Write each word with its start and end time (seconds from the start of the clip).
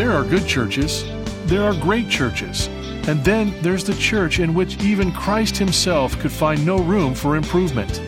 There 0.00 0.12
are 0.12 0.24
good 0.24 0.46
churches, 0.46 1.04
there 1.44 1.62
are 1.62 1.74
great 1.74 2.08
churches, 2.08 2.68
and 3.06 3.22
then 3.22 3.54
there's 3.60 3.84
the 3.84 3.92
church 3.92 4.38
in 4.38 4.54
which 4.54 4.82
even 4.82 5.12
Christ 5.12 5.58
himself 5.58 6.18
could 6.20 6.32
find 6.32 6.64
no 6.64 6.78
room 6.78 7.14
for 7.14 7.36
improvement. 7.36 8.00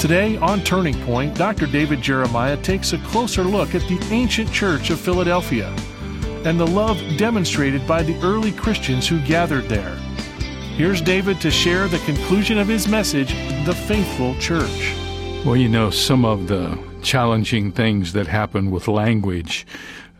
Today, 0.00 0.38
on 0.38 0.64
Turning 0.64 0.98
Point, 1.02 1.36
Dr. 1.36 1.66
David 1.66 2.00
Jeremiah 2.00 2.56
takes 2.56 2.94
a 2.94 2.98
closer 3.00 3.44
look 3.44 3.74
at 3.74 3.82
the 3.88 4.00
ancient 4.10 4.50
church 4.52 4.88
of 4.88 4.98
Philadelphia 5.00 5.68
and 6.46 6.58
the 6.58 6.66
love 6.66 6.98
demonstrated 7.18 7.86
by 7.86 8.02
the 8.02 8.18
early 8.22 8.50
Christians 8.50 9.06
who 9.06 9.20
gathered 9.26 9.68
there. 9.68 9.96
Here's 10.78 11.02
David 11.02 11.42
to 11.42 11.50
share 11.50 11.88
the 11.88 11.98
conclusion 12.06 12.56
of 12.56 12.68
his 12.68 12.88
message, 12.88 13.34
The 13.66 13.74
Faithful 13.74 14.34
Church. 14.38 14.94
Well, 15.44 15.56
you 15.58 15.68
know, 15.68 15.90
some 15.90 16.24
of 16.24 16.48
the 16.48 16.78
challenging 17.02 17.70
things 17.70 18.14
that 18.14 18.26
happen 18.26 18.70
with 18.70 18.88
language 18.88 19.66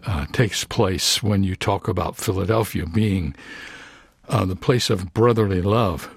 uh, 0.06 0.26
takes 0.32 0.64
place 0.64 1.22
when 1.22 1.44
you 1.44 1.56
talk 1.56 1.88
about 1.88 2.16
Philadelphia 2.16 2.86
being 2.86 3.34
uh, 4.28 4.44
the 4.44 4.56
place 4.56 4.90
of 4.90 5.12
brotherly 5.12 5.62
love. 5.62 6.14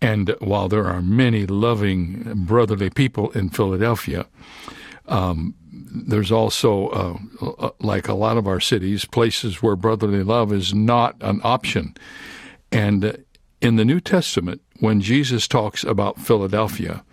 And 0.00 0.34
while 0.40 0.68
there 0.68 0.86
are 0.86 1.00
many 1.00 1.46
loving 1.46 2.44
brotherly 2.46 2.90
people 2.90 3.30
in 3.30 3.50
Philadelphia, 3.50 4.26
um, 5.06 5.54
there's 5.72 6.32
also, 6.32 6.88
uh, 6.88 7.18
uh, 7.58 7.70
like 7.80 8.08
a 8.08 8.14
lot 8.14 8.36
of 8.36 8.46
our 8.46 8.60
cities, 8.60 9.04
places 9.04 9.62
where 9.62 9.76
brotherly 9.76 10.22
love 10.22 10.52
is 10.52 10.74
not 10.74 11.16
an 11.20 11.40
option. 11.44 11.94
And 12.72 13.24
in 13.60 13.76
the 13.76 13.84
New 13.84 14.00
Testament, 14.00 14.60
when 14.80 15.00
Jesus 15.00 15.46
talks 15.48 15.84
about 15.84 16.20
Philadelphia, 16.20 17.04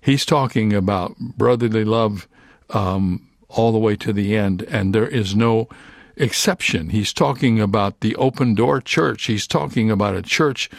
he's 0.00 0.24
talking 0.24 0.72
about 0.72 1.16
brotherly 1.18 1.84
love 1.84 2.26
um, 2.70 3.25
all 3.48 3.72
the 3.72 3.78
way 3.78 3.96
to 3.96 4.12
the 4.12 4.36
end, 4.36 4.62
and 4.62 4.94
there 4.94 5.08
is 5.08 5.34
no 5.34 5.68
exception. 6.16 6.90
He's 6.90 7.12
talking 7.12 7.60
about 7.60 8.00
the 8.00 8.16
open 8.16 8.54
door 8.54 8.80
church. 8.80 9.24
He's 9.24 9.46
talking 9.46 9.90
about 9.90 10.16
a 10.16 10.22
church 10.22 10.70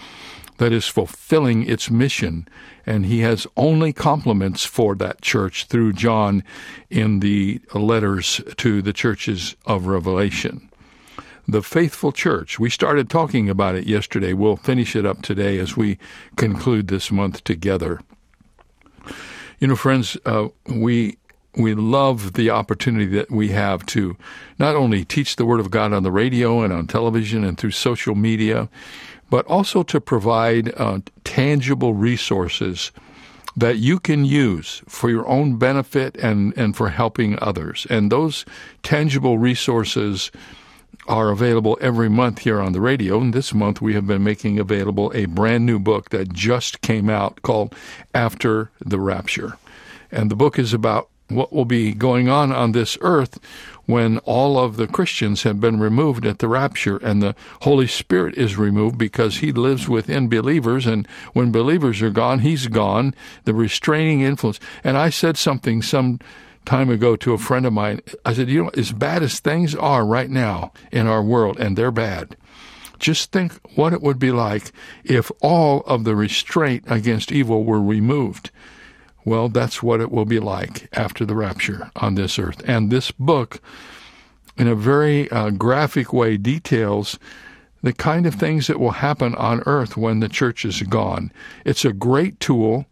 that 0.58 0.72
is 0.72 0.88
fulfilling 0.88 1.68
its 1.68 1.90
mission. 1.90 2.48
And 2.86 3.06
he 3.06 3.20
has 3.20 3.46
only 3.56 3.94
compliments 3.94 4.66
for 4.66 4.96
that 4.96 5.22
church 5.22 5.66
through 5.66 5.94
John 5.94 6.44
in 6.90 7.20
the 7.20 7.62
letters 7.74 8.42
to 8.58 8.82
the 8.82 8.94
churches 8.94 9.56
of 9.66 9.88
Revelation. 9.88 10.70
The 11.48 11.62
faithful 11.62 12.12
church, 12.12 12.60
we 12.60 12.70
started 12.70 13.10
talking 13.10 13.50
about 13.50 13.76
it 13.76 13.86
yesterday. 13.86 14.34
We'll 14.34 14.58
finish 14.58 14.96
it 14.96 15.06
up 15.06 15.22
today 15.22 15.60
as 15.60 15.78
we 15.78 15.98
conclude 16.36 16.88
this 16.88 17.10
month 17.12 17.44
together. 17.44 18.02
You 19.60 19.68
know, 19.68 19.76
friends, 19.76 20.18
uh, 20.26 20.50
we 20.68 21.18
we 21.58 21.74
love 21.74 22.34
the 22.34 22.50
opportunity 22.50 23.08
that 23.08 23.32
we 23.32 23.50
have 23.50 23.86
to 23.88 24.16
not 24.60 24.76
only 24.76 25.04
teach 25.04 25.36
the 25.36 25.46
Word 25.46 25.60
of 25.60 25.72
God 25.72 25.92
on 25.92 26.04
the 26.04 26.12
radio 26.12 26.62
and 26.62 26.72
on 26.72 26.88
television 26.88 27.44
and 27.44 27.58
through 27.58 27.72
social 27.72 28.16
media, 28.16 28.70
but 29.30 29.46
also 29.48 29.84
to 29.84 30.00
provide 30.00 30.72
uh, 30.78 31.00
tangible 31.24 31.94
resources 31.94 32.92
that 33.56 33.78
you 33.78 34.00
can 34.00 34.24
use 34.24 34.84
for 34.88 35.10
your 35.10 35.28
own 35.28 35.58
benefit 35.58 36.16
and, 36.18 36.56
and 36.56 36.78
for 36.78 36.90
helping 36.90 37.38
others. 37.42 37.88
And 37.90 38.12
those 38.12 38.46
tangible 38.84 39.40
resources 39.40 40.32
are 41.08 41.32
available 41.32 41.78
every 41.82 42.10
month 42.10 42.40
here 42.40 42.62
on 42.62 42.74
the 42.74 42.82
radio. 42.82 43.20
And 43.20 43.34
this 43.34 43.54
month 43.54 43.82
we 43.82 43.96
have 43.96 44.06
been 44.06 44.24
making 44.24 44.60
available 44.60 45.12
a 45.16 45.26
brand 45.26 45.66
new 45.66 45.80
book 45.80 46.10
that 46.10 46.34
just 46.34 46.82
came 46.82 47.10
out 47.10 47.42
called 47.42 47.74
After 48.14 48.70
the 48.80 49.00
Rapture. 49.00 49.58
And 50.12 50.30
the 50.30 50.36
book 50.36 50.60
is 50.60 50.74
about 50.74 51.10
what 51.30 51.52
will 51.52 51.66
be 51.66 51.94
going 51.94 52.30
on 52.30 52.52
on 52.52 52.72
this 52.72 52.98
earth 53.02 53.40
when 53.86 54.18
all 54.20 54.60
of 54.60 54.76
the 54.76 54.88
Christians 54.88 55.44
have 55.44 55.60
been 55.62 55.80
removed 55.80 56.26
at 56.26 56.40
the 56.40 56.48
rapture 56.48 56.98
and 56.98 57.22
the 57.22 57.36
Holy 57.62 57.88
Spirit 57.88 58.38
is 58.38 58.58
removed 58.58 58.98
because 58.98 59.38
he 59.38 59.52
lives 59.52 59.88
within 59.88 60.28
believers 60.28 60.86
and 60.86 61.08
when 61.34 61.52
believers 61.52 62.02
are 62.02 62.10
gone, 62.10 62.40
he's 62.40 62.68
gone, 62.68 63.16
the 63.46 63.54
restraining 63.54 64.22
influence. 64.22 64.60
And 64.84 64.98
I 64.98 65.10
said 65.10 65.38
something 65.38 65.82
some 65.82 66.20
time 66.66 66.90
ago 66.90 67.16
to 67.16 67.34
a 67.34 67.38
friend 67.38 67.66
of 67.66 67.74
mine. 67.74 68.02
I 68.26 68.34
said, 68.34 68.50
you 68.50 68.64
know, 68.64 68.72
as 68.76 68.92
bad 68.92 69.24
as 69.24 69.40
things 69.40 69.74
are 69.74 70.06
right 70.06 70.30
now 70.30 70.74
in 70.92 71.08
our 71.08 71.24
world, 71.24 71.58
and 71.60 71.78
they're 71.78 71.92
bad, 71.92 72.36
just 73.00 73.32
think 73.32 73.54
what 73.76 73.94
it 73.94 74.02
would 74.02 74.20
be 74.20 74.32
like 74.32 74.72
if 75.04 75.32
all 75.42 75.82
of 75.82 76.04
the 76.04 76.16
restraint 76.16 76.84
against 76.88 77.32
evil 77.32 77.64
were 77.64 77.82
removed. 77.82 78.52
Well, 79.28 79.50
that's 79.50 79.84
what 79.84 80.00
it 80.00 80.10
will 80.10 80.24
be 80.24 80.40
like 80.40 80.88
after 80.94 81.26
the 81.26 81.36
rapture 81.36 81.92
on 81.98 82.16
this 82.16 82.40
earth. 82.40 82.62
And 82.66 82.90
this 82.90 83.12
book, 83.12 83.60
in 84.56 84.70
a 84.70 84.74
very 84.74 85.30
uh, 85.32 85.50
graphic 85.50 86.14
way, 86.14 86.38
details 86.38 87.20
the 87.84 87.92
kind 87.92 88.26
of 88.26 88.36
things 88.36 88.68
that 88.68 88.80
will 88.80 88.92
happen 88.92 89.36
on 89.36 89.64
earth 89.66 89.98
when 89.98 90.22
the 90.22 90.30
church 90.30 90.64
is 90.64 90.82
gone. 90.84 91.34
It's 91.66 91.84
a 91.84 91.92
great 91.92 92.40
tool 92.40 92.86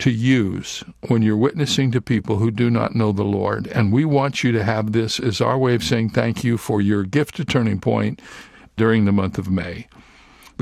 to 0.00 0.10
use 0.10 0.82
when 1.06 1.22
you're 1.22 1.36
witnessing 1.36 1.92
to 1.92 2.00
people 2.00 2.38
who 2.38 2.50
do 2.50 2.68
not 2.68 2.96
know 2.96 3.12
the 3.12 3.22
Lord. 3.22 3.68
And 3.68 3.92
we 3.92 4.04
want 4.04 4.42
you 4.42 4.50
to 4.50 4.64
have 4.64 4.90
this 4.90 5.20
as 5.20 5.40
our 5.40 5.56
way 5.56 5.76
of 5.76 5.84
saying 5.84 6.10
thank 6.10 6.42
you 6.42 6.58
for 6.58 6.80
your 6.80 7.04
gift 7.04 7.36
to 7.36 7.44
Turning 7.44 7.78
Point 7.78 8.20
during 8.76 9.04
the 9.04 9.12
month 9.12 9.38
of 9.38 9.48
May. 9.48 9.86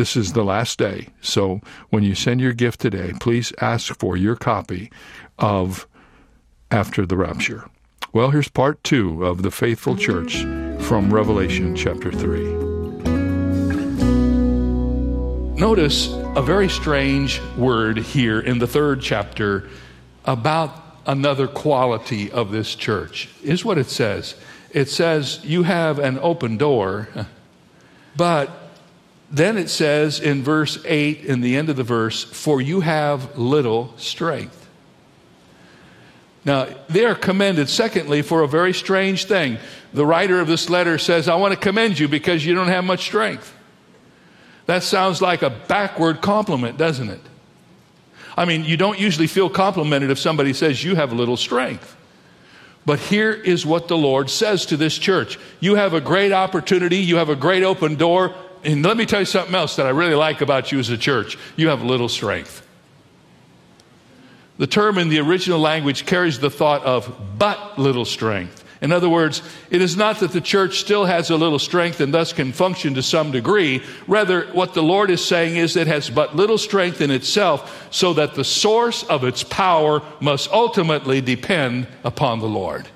This 0.01 0.17
is 0.17 0.33
the 0.33 0.45
last 0.45 0.79
day. 0.79 1.09
So 1.21 1.61
when 1.91 2.05
you 2.05 2.15
send 2.15 2.41
your 2.41 2.55
gift 2.55 2.81
today, 2.81 3.13
please 3.21 3.53
ask 3.61 3.95
for 3.99 4.17
your 4.17 4.35
copy 4.35 4.91
of 5.39 5.87
After 6.71 7.05
the 7.05 7.19
Rapture. 7.19 7.69
Well, 8.15 8.31
here's 8.31 8.49
part 8.49 8.83
two 8.83 9.27
of 9.27 9.43
the 9.43 9.51
faithful 9.51 9.97
church 9.97 10.39
from 10.85 11.13
Revelation 11.13 11.77
chapter 11.77 12.11
3. 12.11 12.45
Notice 15.61 16.09
a 16.35 16.41
very 16.41 16.71
strange 16.71 17.43
word 17.59 17.99
here 17.99 18.41
in 18.41 18.59
the 18.59 18.67
third 18.67 19.03
chapter 19.03 19.69
about 20.25 20.83
another 21.07 21.47
quality 21.47 22.33
of 22.33 22.53
this 22.53 22.75
church. 22.75 23.29
Is 23.43 23.67
what 23.67 23.77
it 23.77 23.91
says. 23.91 24.35
It 24.71 24.89
says, 24.89 25.41
You 25.45 25.65
have 25.65 25.99
an 25.99 26.19
open 26.21 26.57
door, 26.57 27.11
but 28.17 28.60
then 29.31 29.57
it 29.57 29.69
says 29.71 30.19
in 30.19 30.43
verse 30.43 30.79
8, 30.85 31.25
in 31.25 31.41
the 31.41 31.57
end 31.57 31.69
of 31.69 31.77
the 31.77 31.85
verse, 31.85 32.25
for 32.25 32.61
you 32.61 32.81
have 32.81 33.39
little 33.39 33.95
strength. 33.97 34.69
Now, 36.45 36.69
they 36.89 37.05
are 37.05 37.15
commended, 37.15 37.69
secondly, 37.69 38.23
for 38.23 38.43
a 38.43 38.49
very 38.49 38.73
strange 38.73 39.27
thing. 39.27 39.59
The 39.93 40.07
writer 40.07 40.41
of 40.41 40.49
this 40.49 40.71
letter 40.71 40.99
says, 40.99 41.29
I 41.29 41.37
want 41.37 41.53
to 41.55 41.61
commend 41.61 41.99
you 41.99 42.09
because 42.09 42.45
you 42.45 42.55
don't 42.55 42.69
have 42.69 42.85
much 42.85 43.03
strength. 43.03 43.55
That 44.67 44.83
sounds 44.83 45.21
like 45.21 45.43
a 45.43 45.51
backward 45.51 46.23
compliment, 46.23 46.79
doesn't 46.79 47.09
it? 47.09 47.21
I 48.37 48.47
mean, 48.47 48.65
you 48.65 48.77
don't 48.77 48.99
usually 48.99 49.27
feel 49.27 49.51
complimented 49.51 50.11
if 50.11 50.19
somebody 50.19 50.55
says 50.55 50.83
you 50.83 50.95
have 50.95 51.13
little 51.13 51.37
strength. 51.37 51.97
But 52.87 52.99
here 52.99 53.33
is 53.33 53.67
what 53.67 53.89
the 53.89 53.99
Lord 53.99 54.31
says 54.31 54.67
to 54.67 54.77
this 54.77 54.97
church 54.97 55.39
You 55.61 55.75
have 55.75 55.93
a 55.93 56.01
great 56.01 56.33
opportunity, 56.33 56.97
you 56.97 57.17
have 57.17 57.29
a 57.29 57.37
great 57.37 57.63
open 57.63 57.97
door, 57.97 58.35
and 58.65 58.85
let 58.85 58.97
me 58.97 59.07
tell 59.07 59.21
you 59.21 59.27
something 59.27 59.55
else 59.55 59.77
that 59.77 59.87
I 59.87 59.91
really 59.91 60.15
like 60.15 60.41
about 60.41 60.73
you 60.73 60.79
as 60.79 60.91
a 60.91 60.99
church. 60.99 61.39
You 61.57 61.69
have 61.69 61.83
little 61.83 62.09
strength. 62.09 62.67
The 64.59 64.67
term 64.67 64.99
in 64.99 65.09
the 65.09 65.21
original 65.21 65.59
language 65.59 66.05
carries 66.05 66.39
the 66.39 66.51
thought 66.51 66.85
of 66.85 67.39
but 67.39 67.79
little 67.79 68.05
strength. 68.05 68.65
In 68.83 68.93
other 68.93 69.09
words, 69.09 69.43
it 69.71 69.83
is 69.83 69.97
not 69.97 70.21
that 70.21 70.33
the 70.33 70.41
church 70.41 70.81
still 70.81 71.05
has 71.05 71.29
a 71.31 71.37
little 71.37 71.59
strength 71.59 72.01
and 72.01 72.15
thus 72.15 72.33
can 72.33 72.53
function 72.53 72.95
to 72.95 73.03
some 73.03 73.31
degree. 73.31 73.83
Rather, 74.07 74.47
what 74.53 74.73
the 74.73 74.83
Lord 74.83 75.11
is 75.11 75.25
saying 75.25 75.57
is 75.57 75.77
it 75.77 75.87
has 75.87 76.09
but 76.09 76.35
little 76.35 76.57
strength 76.57 77.01
in 77.03 77.11
itself, 77.11 77.89
so 77.91 78.15
that 78.15 78.35
the 78.35 78.45
source 78.45 79.03
of 79.05 79.25
its 79.25 79.43
power 79.43 80.03
must 80.21 80.51
ultimately 80.51 81.21
depend 81.21 81.87
upon 82.05 82.41
the 82.41 82.49
Lord. 82.49 82.89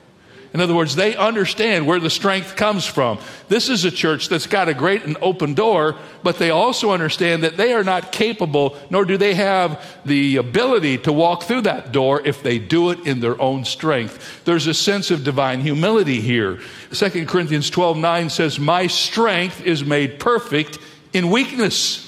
In 0.54 0.60
other 0.60 0.74
words, 0.74 0.94
they 0.94 1.16
understand 1.16 1.84
where 1.84 1.98
the 1.98 2.08
strength 2.08 2.54
comes 2.54 2.86
from. 2.86 3.18
This 3.48 3.68
is 3.68 3.84
a 3.84 3.90
church 3.90 4.28
that's 4.28 4.46
got 4.46 4.68
a 4.68 4.74
great 4.74 5.02
and 5.02 5.16
open 5.20 5.54
door, 5.54 5.96
but 6.22 6.38
they 6.38 6.50
also 6.50 6.92
understand 6.92 7.42
that 7.42 7.56
they 7.56 7.72
are 7.72 7.82
not 7.82 8.12
capable, 8.12 8.78
nor 8.88 9.04
do 9.04 9.16
they 9.16 9.34
have 9.34 9.84
the 10.04 10.36
ability 10.36 10.98
to 10.98 11.12
walk 11.12 11.42
through 11.42 11.62
that 11.62 11.90
door 11.90 12.24
if 12.24 12.44
they 12.44 12.60
do 12.60 12.90
it 12.90 13.04
in 13.04 13.18
their 13.18 13.38
own 13.42 13.64
strength. 13.64 14.44
There's 14.44 14.68
a 14.68 14.74
sense 14.74 15.10
of 15.10 15.24
divine 15.24 15.60
humility 15.60 16.20
here. 16.20 16.60
2 16.92 17.26
Corinthians 17.26 17.68
12 17.68 17.96
9 17.96 18.30
says, 18.30 18.60
My 18.60 18.86
strength 18.86 19.60
is 19.60 19.84
made 19.84 20.20
perfect 20.20 20.78
in 21.12 21.30
weakness. 21.30 22.03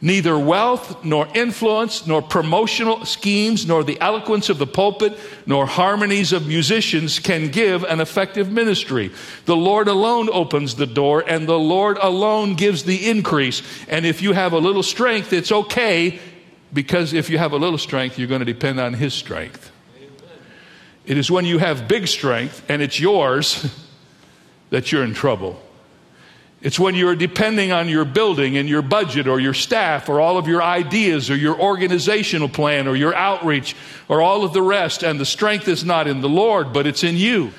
Neither 0.00 0.38
wealth, 0.38 1.04
nor 1.04 1.26
influence, 1.34 2.06
nor 2.06 2.20
promotional 2.20 3.06
schemes, 3.06 3.66
nor 3.66 3.82
the 3.82 3.98
eloquence 4.00 4.50
of 4.50 4.58
the 4.58 4.66
pulpit, 4.66 5.18
nor 5.46 5.64
harmonies 5.64 6.32
of 6.32 6.46
musicians 6.46 7.18
can 7.18 7.48
give 7.48 7.82
an 7.82 8.00
effective 8.00 8.52
ministry. 8.52 9.10
The 9.46 9.56
Lord 9.56 9.88
alone 9.88 10.28
opens 10.30 10.74
the 10.74 10.86
door, 10.86 11.24
and 11.26 11.48
the 11.48 11.58
Lord 11.58 11.96
alone 11.98 12.56
gives 12.56 12.84
the 12.84 13.08
increase. 13.08 13.62
And 13.88 14.04
if 14.04 14.20
you 14.20 14.34
have 14.34 14.52
a 14.52 14.58
little 14.58 14.82
strength, 14.82 15.32
it's 15.32 15.50
okay, 15.50 16.20
because 16.74 17.14
if 17.14 17.30
you 17.30 17.38
have 17.38 17.52
a 17.52 17.56
little 17.56 17.78
strength, 17.78 18.18
you're 18.18 18.28
going 18.28 18.40
to 18.40 18.44
depend 18.44 18.78
on 18.78 18.92
His 18.92 19.14
strength. 19.14 19.72
It 21.06 21.16
is 21.16 21.30
when 21.30 21.44
you 21.44 21.58
have 21.58 21.86
big 21.88 22.08
strength 22.08 22.64
and 22.68 22.82
it's 22.82 22.98
yours 22.98 23.72
that 24.70 24.90
you're 24.90 25.04
in 25.04 25.14
trouble. 25.14 25.62
It's 26.62 26.80
when 26.80 26.94
you're 26.94 27.14
depending 27.14 27.70
on 27.70 27.88
your 27.88 28.04
building 28.04 28.56
and 28.56 28.68
your 28.68 28.82
budget 28.82 29.28
or 29.28 29.38
your 29.38 29.54
staff 29.54 30.08
or 30.08 30.20
all 30.20 30.38
of 30.38 30.48
your 30.48 30.62
ideas 30.62 31.30
or 31.30 31.36
your 31.36 31.60
organizational 31.60 32.48
plan 32.48 32.88
or 32.88 32.96
your 32.96 33.14
outreach 33.14 33.76
or 34.08 34.22
all 34.22 34.42
of 34.42 34.52
the 34.52 34.62
rest, 34.62 35.02
and 35.02 35.20
the 35.20 35.26
strength 35.26 35.68
is 35.68 35.84
not 35.84 36.08
in 36.08 36.22
the 36.22 36.28
Lord, 36.28 36.72
but 36.72 36.86
it's 36.86 37.04
in 37.04 37.16
you. 37.16 37.52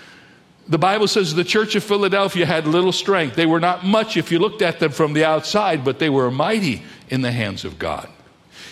The 0.67 0.79
Bible 0.79 1.07
says 1.07 1.33
the 1.33 1.45
church 1.45 1.75
of 1.75 1.83
Philadelphia 1.83 2.45
had 2.45 2.67
little 2.67 2.91
strength. 2.91 3.35
They 3.35 3.45
were 3.45 3.59
not 3.59 3.85
much 3.85 4.17
if 4.17 4.31
you 4.31 4.39
looked 4.39 4.61
at 4.61 4.79
them 4.79 4.91
from 4.91 5.13
the 5.13 5.23
outside, 5.23 5.85
but 5.85 6.00
they 6.00 6.09
were 6.09 6.29
mighty 6.29 6.83
in 7.07 7.21
the 7.21 7.31
hands 7.31 7.63
of 7.63 7.79
God. 7.79 8.09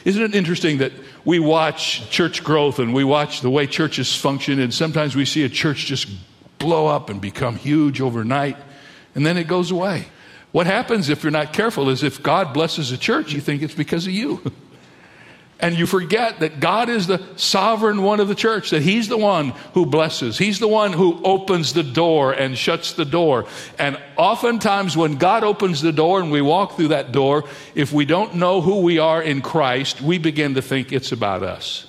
Isn't 0.03 0.21
it 0.21 0.35
interesting 0.35 0.79
that 0.79 0.91
we 1.23 1.39
watch 1.39 2.09
church 2.09 2.43
growth 2.43 2.79
and 2.79 2.93
we 2.93 3.03
watch 3.03 3.41
the 3.41 3.49
way 3.49 3.65
churches 3.67 4.13
function, 4.15 4.59
and 4.59 4.73
sometimes 4.73 5.15
we 5.15 5.23
see 5.23 5.43
a 5.43 5.49
church 5.49 5.85
just 5.85 6.07
blow 6.59 6.87
up 6.87 7.09
and 7.09 7.21
become 7.21 7.55
huge 7.55 8.01
overnight, 8.01 8.57
and 9.13 9.25
then 9.25 9.37
it 9.37 9.47
goes 9.47 9.71
away? 9.71 10.07
What 10.55 10.67
happens 10.67 11.09
if 11.09 11.21
you're 11.21 11.31
not 11.31 11.51
careful 11.51 11.89
is 11.89 12.01
if 12.01 12.23
God 12.23 12.53
blesses 12.53 12.93
a 12.93 12.97
church, 12.97 13.33
you 13.33 13.41
think 13.41 13.61
it's 13.61 13.75
because 13.75 14.07
of 14.07 14.13
you. 14.13 14.41
And 15.57 15.77
you 15.77 15.85
forget 15.85 16.41
that 16.41 16.59
God 16.59 16.89
is 16.89 17.07
the 17.07 17.23
sovereign 17.37 18.03
one 18.03 18.19
of 18.19 18.27
the 18.27 18.35
church, 18.35 18.71
that 18.71 18.81
He's 18.81 19.07
the 19.07 19.17
one 19.17 19.51
who 19.73 19.85
blesses. 19.85 20.37
He's 20.37 20.59
the 20.59 20.67
one 20.67 20.91
who 20.91 21.23
opens 21.23 21.71
the 21.71 21.81
door 21.81 22.33
and 22.33 22.57
shuts 22.57 22.91
the 22.91 23.05
door. 23.05 23.45
And 23.79 23.97
oftentimes, 24.17 24.97
when 24.97 25.15
God 25.15 25.45
opens 25.45 25.81
the 25.81 25.93
door 25.93 26.19
and 26.19 26.29
we 26.29 26.41
walk 26.41 26.75
through 26.75 26.89
that 26.89 27.13
door, 27.13 27.45
if 27.73 27.93
we 27.93 28.03
don't 28.03 28.35
know 28.35 28.59
who 28.59 28.81
we 28.81 28.99
are 28.99 29.23
in 29.23 29.41
Christ, 29.41 30.01
we 30.01 30.17
begin 30.17 30.55
to 30.55 30.61
think 30.61 30.91
it's 30.91 31.13
about 31.13 31.41
us 31.41 31.87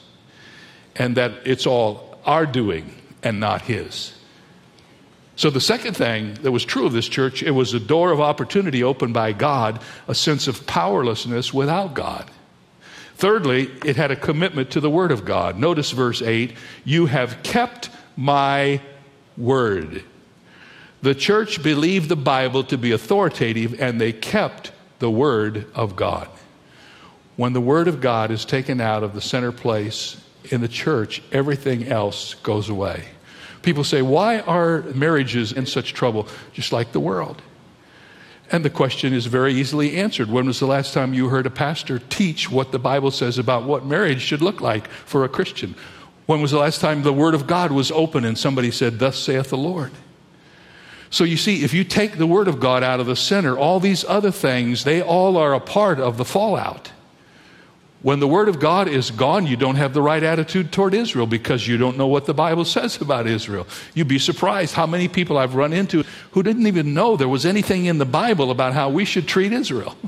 and 0.94 1.16
that 1.16 1.32
it's 1.44 1.66
all 1.66 2.20
our 2.24 2.46
doing 2.46 2.94
and 3.24 3.40
not 3.40 3.62
His. 3.62 4.15
So, 5.36 5.50
the 5.50 5.60
second 5.60 5.94
thing 5.94 6.34
that 6.42 6.50
was 6.50 6.64
true 6.64 6.86
of 6.86 6.94
this 6.94 7.08
church, 7.08 7.42
it 7.42 7.50
was 7.50 7.74
a 7.74 7.80
door 7.80 8.10
of 8.10 8.20
opportunity 8.20 8.82
opened 8.82 9.12
by 9.12 9.32
God, 9.32 9.80
a 10.08 10.14
sense 10.14 10.48
of 10.48 10.66
powerlessness 10.66 11.52
without 11.52 11.92
God. 11.92 12.30
Thirdly, 13.16 13.70
it 13.84 13.96
had 13.96 14.10
a 14.10 14.16
commitment 14.16 14.70
to 14.72 14.80
the 14.80 14.90
Word 14.90 15.12
of 15.12 15.26
God. 15.26 15.58
Notice 15.58 15.90
verse 15.90 16.22
8 16.22 16.56
You 16.84 17.06
have 17.06 17.42
kept 17.42 17.90
my 18.16 18.80
word. 19.36 20.04
The 21.02 21.14
church 21.14 21.62
believed 21.62 22.08
the 22.08 22.16
Bible 22.16 22.64
to 22.64 22.78
be 22.78 22.92
authoritative 22.92 23.78
and 23.80 24.00
they 24.00 24.12
kept 24.12 24.72
the 24.98 25.10
Word 25.10 25.66
of 25.74 25.96
God. 25.96 26.28
When 27.36 27.52
the 27.52 27.60
Word 27.60 27.88
of 27.88 28.00
God 28.00 28.30
is 28.30 28.46
taken 28.46 28.80
out 28.80 29.02
of 29.02 29.14
the 29.14 29.20
center 29.20 29.52
place 29.52 30.18
in 30.50 30.62
the 30.62 30.68
church, 30.68 31.22
everything 31.30 31.88
else 31.88 32.34
goes 32.34 32.70
away. 32.70 33.04
People 33.66 33.82
say, 33.82 34.00
Why 34.00 34.38
are 34.38 34.82
marriages 34.94 35.50
in 35.50 35.66
such 35.66 35.92
trouble? 35.92 36.28
Just 36.52 36.70
like 36.70 36.92
the 36.92 37.00
world. 37.00 37.42
And 38.52 38.64
the 38.64 38.70
question 38.70 39.12
is 39.12 39.26
very 39.26 39.54
easily 39.54 39.96
answered. 39.96 40.30
When 40.30 40.46
was 40.46 40.60
the 40.60 40.68
last 40.68 40.94
time 40.94 41.12
you 41.12 41.30
heard 41.30 41.46
a 41.46 41.50
pastor 41.50 41.98
teach 41.98 42.48
what 42.48 42.70
the 42.70 42.78
Bible 42.78 43.10
says 43.10 43.38
about 43.38 43.64
what 43.64 43.84
marriage 43.84 44.20
should 44.20 44.40
look 44.40 44.60
like 44.60 44.86
for 44.86 45.24
a 45.24 45.28
Christian? 45.28 45.74
When 46.26 46.40
was 46.40 46.52
the 46.52 46.60
last 46.60 46.80
time 46.80 47.02
the 47.02 47.12
Word 47.12 47.34
of 47.34 47.48
God 47.48 47.72
was 47.72 47.90
open 47.90 48.24
and 48.24 48.38
somebody 48.38 48.70
said, 48.70 49.00
Thus 49.00 49.18
saith 49.18 49.50
the 49.50 49.56
Lord? 49.56 49.90
So 51.10 51.24
you 51.24 51.36
see, 51.36 51.64
if 51.64 51.74
you 51.74 51.82
take 51.82 52.18
the 52.18 52.26
Word 52.26 52.46
of 52.46 52.60
God 52.60 52.84
out 52.84 53.00
of 53.00 53.06
the 53.06 53.16
center, 53.16 53.58
all 53.58 53.80
these 53.80 54.04
other 54.04 54.30
things, 54.30 54.84
they 54.84 55.02
all 55.02 55.36
are 55.36 55.54
a 55.54 55.60
part 55.60 55.98
of 55.98 56.18
the 56.18 56.24
fallout. 56.24 56.92
When 58.02 58.20
the 58.20 58.28
Word 58.28 58.48
of 58.48 58.60
God 58.60 58.88
is 58.88 59.10
gone, 59.10 59.46
you 59.46 59.56
don't 59.56 59.76
have 59.76 59.94
the 59.94 60.02
right 60.02 60.22
attitude 60.22 60.70
toward 60.70 60.94
Israel 60.94 61.26
because 61.26 61.66
you 61.66 61.76
don't 61.76 61.96
know 61.96 62.06
what 62.06 62.26
the 62.26 62.34
Bible 62.34 62.64
says 62.76 63.00
about 63.00 63.26
Israel. 63.26 63.66
You'd 63.94 64.08
be 64.08 64.18
surprised 64.18 64.74
how 64.74 64.86
many 64.86 65.08
people 65.08 65.38
I've 65.38 65.54
run 65.54 65.72
into 65.72 66.04
who 66.32 66.42
didn't 66.42 66.66
even 66.66 66.94
know 66.94 67.16
there 67.16 67.28
was 67.28 67.46
anything 67.46 67.86
in 67.86 67.98
the 67.98 68.04
Bible 68.04 68.50
about 68.50 68.74
how 68.74 68.90
we 68.90 69.04
should 69.04 69.26
treat 69.26 69.52
Israel. 69.52 69.96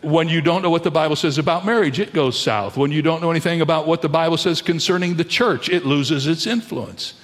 When 0.00 0.28
you 0.28 0.40
don't 0.40 0.62
know 0.62 0.70
what 0.70 0.84
the 0.84 0.92
Bible 0.92 1.16
says 1.16 1.38
about 1.38 1.66
marriage, 1.66 1.98
it 1.98 2.12
goes 2.12 2.38
south. 2.38 2.76
When 2.76 2.92
you 2.92 3.02
don't 3.02 3.20
know 3.20 3.32
anything 3.32 3.60
about 3.60 3.88
what 3.88 4.00
the 4.00 4.08
Bible 4.08 4.36
says 4.36 4.62
concerning 4.62 5.16
the 5.16 5.24
church, 5.24 5.68
it 5.68 5.84
loses 5.84 6.28
its 6.28 6.46
influence. 6.46 7.14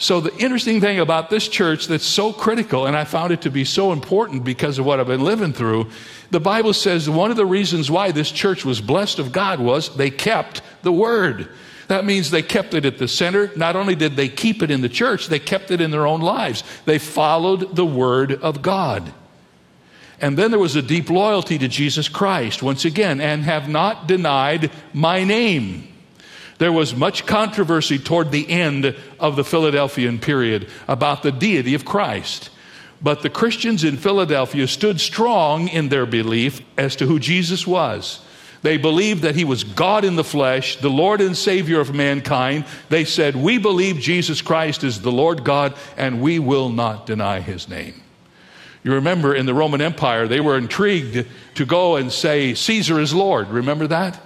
So, 0.00 0.20
the 0.20 0.34
interesting 0.36 0.80
thing 0.80 1.00
about 1.00 1.28
this 1.28 1.48
church 1.48 1.88
that's 1.88 2.06
so 2.06 2.32
critical, 2.32 2.86
and 2.86 2.96
I 2.96 3.02
found 3.02 3.32
it 3.32 3.42
to 3.42 3.50
be 3.50 3.64
so 3.64 3.92
important 3.92 4.44
because 4.44 4.78
of 4.78 4.86
what 4.86 5.00
I've 5.00 5.08
been 5.08 5.24
living 5.24 5.52
through, 5.52 5.90
the 6.30 6.38
Bible 6.38 6.72
says 6.72 7.10
one 7.10 7.32
of 7.32 7.36
the 7.36 7.44
reasons 7.44 7.90
why 7.90 8.12
this 8.12 8.30
church 8.30 8.64
was 8.64 8.80
blessed 8.80 9.18
of 9.18 9.32
God 9.32 9.58
was 9.58 9.96
they 9.96 10.10
kept 10.10 10.62
the 10.82 10.92
word. 10.92 11.48
That 11.88 12.04
means 12.04 12.30
they 12.30 12.42
kept 12.42 12.74
it 12.74 12.84
at 12.84 12.98
the 12.98 13.08
center. 13.08 13.50
Not 13.56 13.74
only 13.74 13.96
did 13.96 14.14
they 14.14 14.28
keep 14.28 14.62
it 14.62 14.70
in 14.70 14.82
the 14.82 14.88
church, 14.88 15.26
they 15.26 15.40
kept 15.40 15.72
it 15.72 15.80
in 15.80 15.90
their 15.90 16.06
own 16.06 16.20
lives. 16.20 16.62
They 16.84 16.98
followed 16.98 17.74
the 17.74 17.86
word 17.86 18.32
of 18.32 18.62
God. 18.62 19.12
And 20.20 20.36
then 20.36 20.52
there 20.52 20.60
was 20.60 20.76
a 20.76 20.82
deep 20.82 21.10
loyalty 21.10 21.58
to 21.58 21.66
Jesus 21.66 22.08
Christ, 22.08 22.62
once 22.62 22.84
again, 22.84 23.20
and 23.20 23.42
have 23.42 23.68
not 23.68 24.06
denied 24.06 24.70
my 24.92 25.24
name. 25.24 25.88
There 26.58 26.72
was 26.72 26.94
much 26.94 27.24
controversy 27.24 27.98
toward 27.98 28.30
the 28.30 28.48
end 28.48 28.96
of 29.20 29.36
the 29.36 29.44
Philadelphian 29.44 30.18
period 30.18 30.68
about 30.88 31.22
the 31.22 31.32
deity 31.32 31.74
of 31.74 31.84
Christ. 31.84 32.50
But 33.00 33.22
the 33.22 33.30
Christians 33.30 33.84
in 33.84 33.96
Philadelphia 33.96 34.66
stood 34.66 35.00
strong 35.00 35.68
in 35.68 35.88
their 35.88 36.06
belief 36.06 36.60
as 36.76 36.96
to 36.96 37.06
who 37.06 37.20
Jesus 37.20 37.66
was. 37.66 38.20
They 38.62 38.76
believed 38.76 39.22
that 39.22 39.36
he 39.36 39.44
was 39.44 39.62
God 39.62 40.04
in 40.04 40.16
the 40.16 40.24
flesh, 40.24 40.76
the 40.80 40.90
Lord 40.90 41.20
and 41.20 41.36
Savior 41.36 41.78
of 41.78 41.94
mankind. 41.94 42.64
They 42.88 43.04
said, 43.04 43.36
We 43.36 43.58
believe 43.58 44.00
Jesus 44.00 44.42
Christ 44.42 44.82
is 44.82 45.00
the 45.00 45.12
Lord 45.12 45.44
God, 45.44 45.74
and 45.96 46.20
we 46.20 46.40
will 46.40 46.68
not 46.68 47.06
deny 47.06 47.38
his 47.38 47.68
name. 47.68 48.02
You 48.82 48.94
remember 48.94 49.32
in 49.32 49.46
the 49.46 49.54
Roman 49.54 49.80
Empire, 49.80 50.26
they 50.26 50.40
were 50.40 50.56
intrigued 50.56 51.24
to 51.54 51.66
go 51.66 51.96
and 51.96 52.10
say, 52.10 52.54
Caesar 52.54 52.98
is 52.98 53.14
Lord. 53.14 53.48
Remember 53.48 53.86
that? 53.88 54.20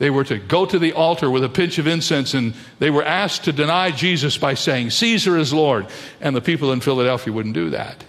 They 0.00 0.08
were 0.08 0.24
to 0.24 0.38
go 0.38 0.64
to 0.64 0.78
the 0.78 0.94
altar 0.94 1.30
with 1.30 1.44
a 1.44 1.48
pinch 1.50 1.76
of 1.76 1.86
incense 1.86 2.32
and 2.32 2.54
they 2.78 2.88
were 2.88 3.04
asked 3.04 3.44
to 3.44 3.52
deny 3.52 3.90
Jesus 3.90 4.38
by 4.38 4.54
saying, 4.54 4.90
Caesar 4.90 5.36
is 5.36 5.52
Lord. 5.52 5.88
And 6.22 6.34
the 6.34 6.40
people 6.40 6.72
in 6.72 6.80
Philadelphia 6.80 7.30
wouldn't 7.30 7.54
do 7.54 7.68
that. 7.70 8.02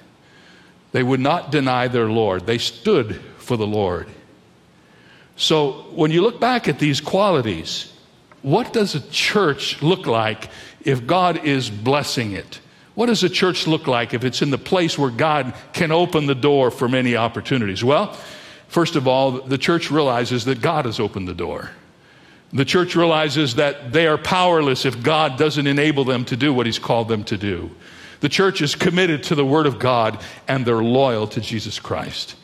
They 0.94 1.04
would 1.04 1.20
not 1.20 1.52
deny 1.52 1.90
their 1.90 2.10
Lord, 2.10 2.46
they 2.46 2.60
stood 2.60 3.20
for 3.40 3.58
the 3.58 3.68
Lord. 3.68 4.08
So 5.36 5.86
when 5.92 6.12
you 6.12 6.22
look 6.22 6.40
back 6.40 6.70
at 6.70 6.80
these 6.80 7.02
qualities, 7.02 7.92
what 8.42 8.72
does 8.72 8.96
a 8.96 9.02
church 9.10 9.82
look 9.82 10.08
like 10.08 10.50
if 10.86 11.06
God 11.06 11.44
is 11.44 11.70
blessing 11.70 12.32
it? 12.32 12.62
What 12.96 13.08
does 13.08 13.26
a 13.26 13.30
church 13.30 13.68
look 13.68 13.86
like 13.88 14.14
if 14.14 14.24
it's 14.24 14.42
in 14.42 14.50
the 14.50 14.58
place 14.58 14.98
where 14.98 15.12
God 15.12 15.54
can 15.74 15.92
open 15.92 16.26
the 16.26 16.36
door 16.36 16.72
for 16.72 16.88
many 16.88 17.18
opportunities? 17.18 17.84
Well, 17.84 18.14
first 18.70 18.96
of 18.96 19.10
all, 19.10 19.32
the 19.32 19.58
church 19.58 19.92
realizes 19.92 20.46
that 20.46 20.62
God 20.62 20.86
has 20.86 20.98
opened 20.98 21.28
the 21.28 21.34
door. 21.34 21.72
The 22.54 22.66
church 22.66 22.96
realizes 22.96 23.56
that 23.56 23.94
they 23.94 24.08
are 24.08 24.18
powerless 24.18 24.86
if 24.86 25.02
God 25.02 25.38
doesn't 25.38 25.68
enable 25.68 26.04
them 26.04 26.26
to 26.26 26.36
do 26.36 26.54
what 26.54 26.66
He's 26.66 26.80
called 26.80 27.08
them 27.08 27.24
to 27.26 27.38
do. 27.38 27.72
The 28.20 28.30
church 28.30 28.62
is 28.62 28.76
committed 28.76 29.24
to 29.24 29.36
the 29.36 29.46
Word 29.46 29.66
of 29.66 29.80
God 29.80 30.20
and 30.48 30.66
they're 30.66 30.84
loyal 30.84 31.28
to 31.28 31.42
Jesus 31.42 31.80
Christ. 31.80 32.36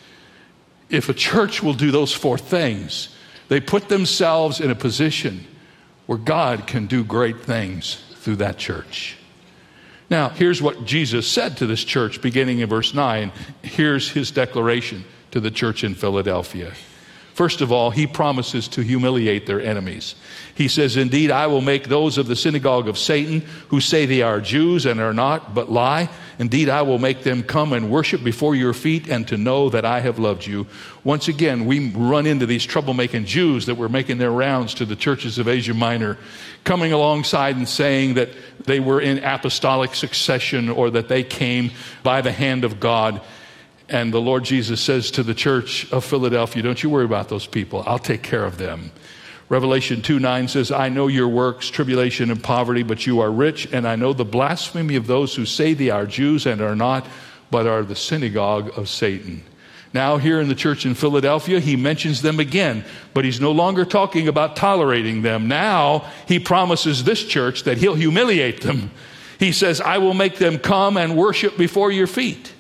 If 0.90 1.10
a 1.10 1.14
church 1.14 1.62
will 1.62 1.74
do 1.74 1.92
those 1.92 2.14
four 2.14 2.38
things, 2.38 3.10
they 3.50 3.60
put 3.60 3.90
themselves 3.90 4.60
in 4.60 4.72
a 4.72 4.76
position 4.76 5.46
where 6.06 6.18
God 6.18 6.68
can 6.68 6.88
do 6.88 7.04
great 7.04 7.42
things 7.42 8.02
through 8.16 8.38
that 8.38 8.58
church. 8.58 9.18
Now, 10.10 10.30
here's 10.30 10.62
what 10.62 10.86
Jesus 10.86 11.28
said 11.30 11.58
to 11.58 11.66
this 11.66 11.84
church 11.84 12.22
beginning 12.22 12.60
in 12.60 12.70
verse 12.70 12.94
9. 12.94 13.32
Here's 13.62 14.10
his 14.10 14.32
declaration 14.32 15.04
to 15.32 15.42
the 15.42 15.52
church 15.52 15.84
in 15.84 15.96
Philadelphia. 15.96 16.72
First 17.38 17.62
of 17.62 17.72
all, 17.72 17.92
he 17.92 18.08
promises 18.08 18.68
to 18.70 18.82
humiliate 18.82 19.46
their 19.46 19.62
enemies. 19.62 20.16
He 20.56 20.68
says, 20.68 20.98
Indeed, 20.98 21.30
I 21.30 21.46
will 21.46 21.62
make 21.62 21.88
those 21.88 22.18
of 22.18 22.26
the 22.26 22.36
synagogue 22.36 22.88
of 22.88 22.98
Satan 22.98 23.42
who 23.68 23.80
say 23.80 24.08
they 24.08 24.24
are 24.24 24.42
Jews 24.42 24.88
and 24.88 25.00
are 25.00 25.14
not, 25.14 25.54
but 25.54 25.72
lie. 25.72 26.10
Indeed, 26.40 26.68
I 26.68 26.82
will 26.82 26.98
make 26.98 27.22
them 27.22 27.44
come 27.44 27.74
and 27.74 27.92
worship 27.92 28.24
before 28.24 28.56
your 28.56 28.74
feet 28.74 29.08
and 29.08 29.28
to 29.28 29.38
know 29.38 29.70
that 29.70 29.86
I 29.86 30.00
have 30.00 30.18
loved 30.18 30.48
you. 30.48 30.66
Once 31.04 31.28
again, 31.28 31.68
we 31.68 31.92
run 31.92 32.26
into 32.26 32.48
these 32.48 32.66
troublemaking 32.66 33.26
Jews 33.26 33.68
that 33.68 33.76
were 33.76 33.88
making 33.88 34.18
their 34.18 34.32
rounds 34.32 34.74
to 34.74 34.86
the 34.86 34.96
churches 34.96 35.38
of 35.38 35.48
Asia 35.48 35.76
Minor, 35.76 36.18
coming 36.64 36.92
alongside 36.92 37.56
and 37.56 37.70
saying 37.70 38.16
that 38.16 38.30
they 38.64 38.80
were 38.80 39.00
in 39.00 39.24
apostolic 39.24 39.94
succession 39.94 40.70
or 40.70 40.90
that 40.90 41.08
they 41.08 41.22
came 41.22 41.70
by 42.02 42.22
the 42.22 42.32
hand 42.32 42.64
of 42.64 42.80
God. 42.80 43.22
And 43.90 44.14
the 44.14 44.22
Lord 44.22 44.44
Jesus 44.44 44.82
says 44.82 45.12
to 45.12 45.24
the 45.24 45.34
church 45.34 45.92
of 45.92 46.04
Philadelphia, 46.04 46.62
Don't 46.62 46.82
you 46.84 46.90
worry 46.90 47.06
about 47.06 47.30
those 47.30 47.48
people. 47.48 47.84
I'll 47.86 48.00
take 48.00 48.22
care 48.22 48.44
of 48.44 48.58
them. 48.58 48.92
Revelation 49.50 50.02
2 50.02 50.20
9 50.20 50.48
says, 50.50 50.72
I 50.72 50.90
know 50.90 51.08
your 51.08 51.30
works, 51.30 51.70
tribulation 51.70 52.30
and 52.30 52.44
poverty, 52.44 52.84
but 52.84 53.06
you 53.06 53.22
are 53.22 53.32
rich, 53.32 53.72
and 53.72 53.88
I 53.88 53.96
know 53.96 54.12
the 54.12 54.26
blasphemy 54.26 54.98
of 54.98 55.08
those 55.08 55.36
who 55.36 55.46
say 55.46 55.74
they 55.74 55.90
are 55.90 56.06
Jews 56.06 56.46
and 56.46 56.60
are 56.60 56.76
not, 56.76 57.08
but 57.50 57.66
are 57.66 57.84
the 57.84 57.96
synagogue 57.96 58.78
of 58.78 58.90
Satan. 58.90 59.44
Now, 59.94 60.18
here 60.18 60.42
in 60.42 60.50
the 60.50 60.56
church 60.56 60.86
in 60.86 60.96
Philadelphia, 60.96 61.62
he 61.62 61.78
mentions 61.78 62.22
them 62.22 62.42
again, 62.42 62.84
but 63.14 63.24
he's 63.24 63.40
no 63.40 63.54
longer 63.54 63.86
talking 63.86 64.28
about 64.28 64.58
tolerating 64.58 65.22
them. 65.22 65.48
Now, 65.48 66.06
he 66.28 66.40
promises 66.40 67.06
this 67.06 67.24
church 67.24 67.64
that 67.64 67.78
he'll 67.78 67.96
humiliate 67.96 68.62
them 68.62 68.92
He 69.40 69.52
says, 69.52 69.82
I 69.82 70.00
will 70.00 70.14
make 70.14 70.38
them 70.38 70.58
come 70.58 70.98
and 70.98 71.16
worship 71.16 71.58
before 71.58 71.92
your 71.92 72.08
feet. 72.08 72.54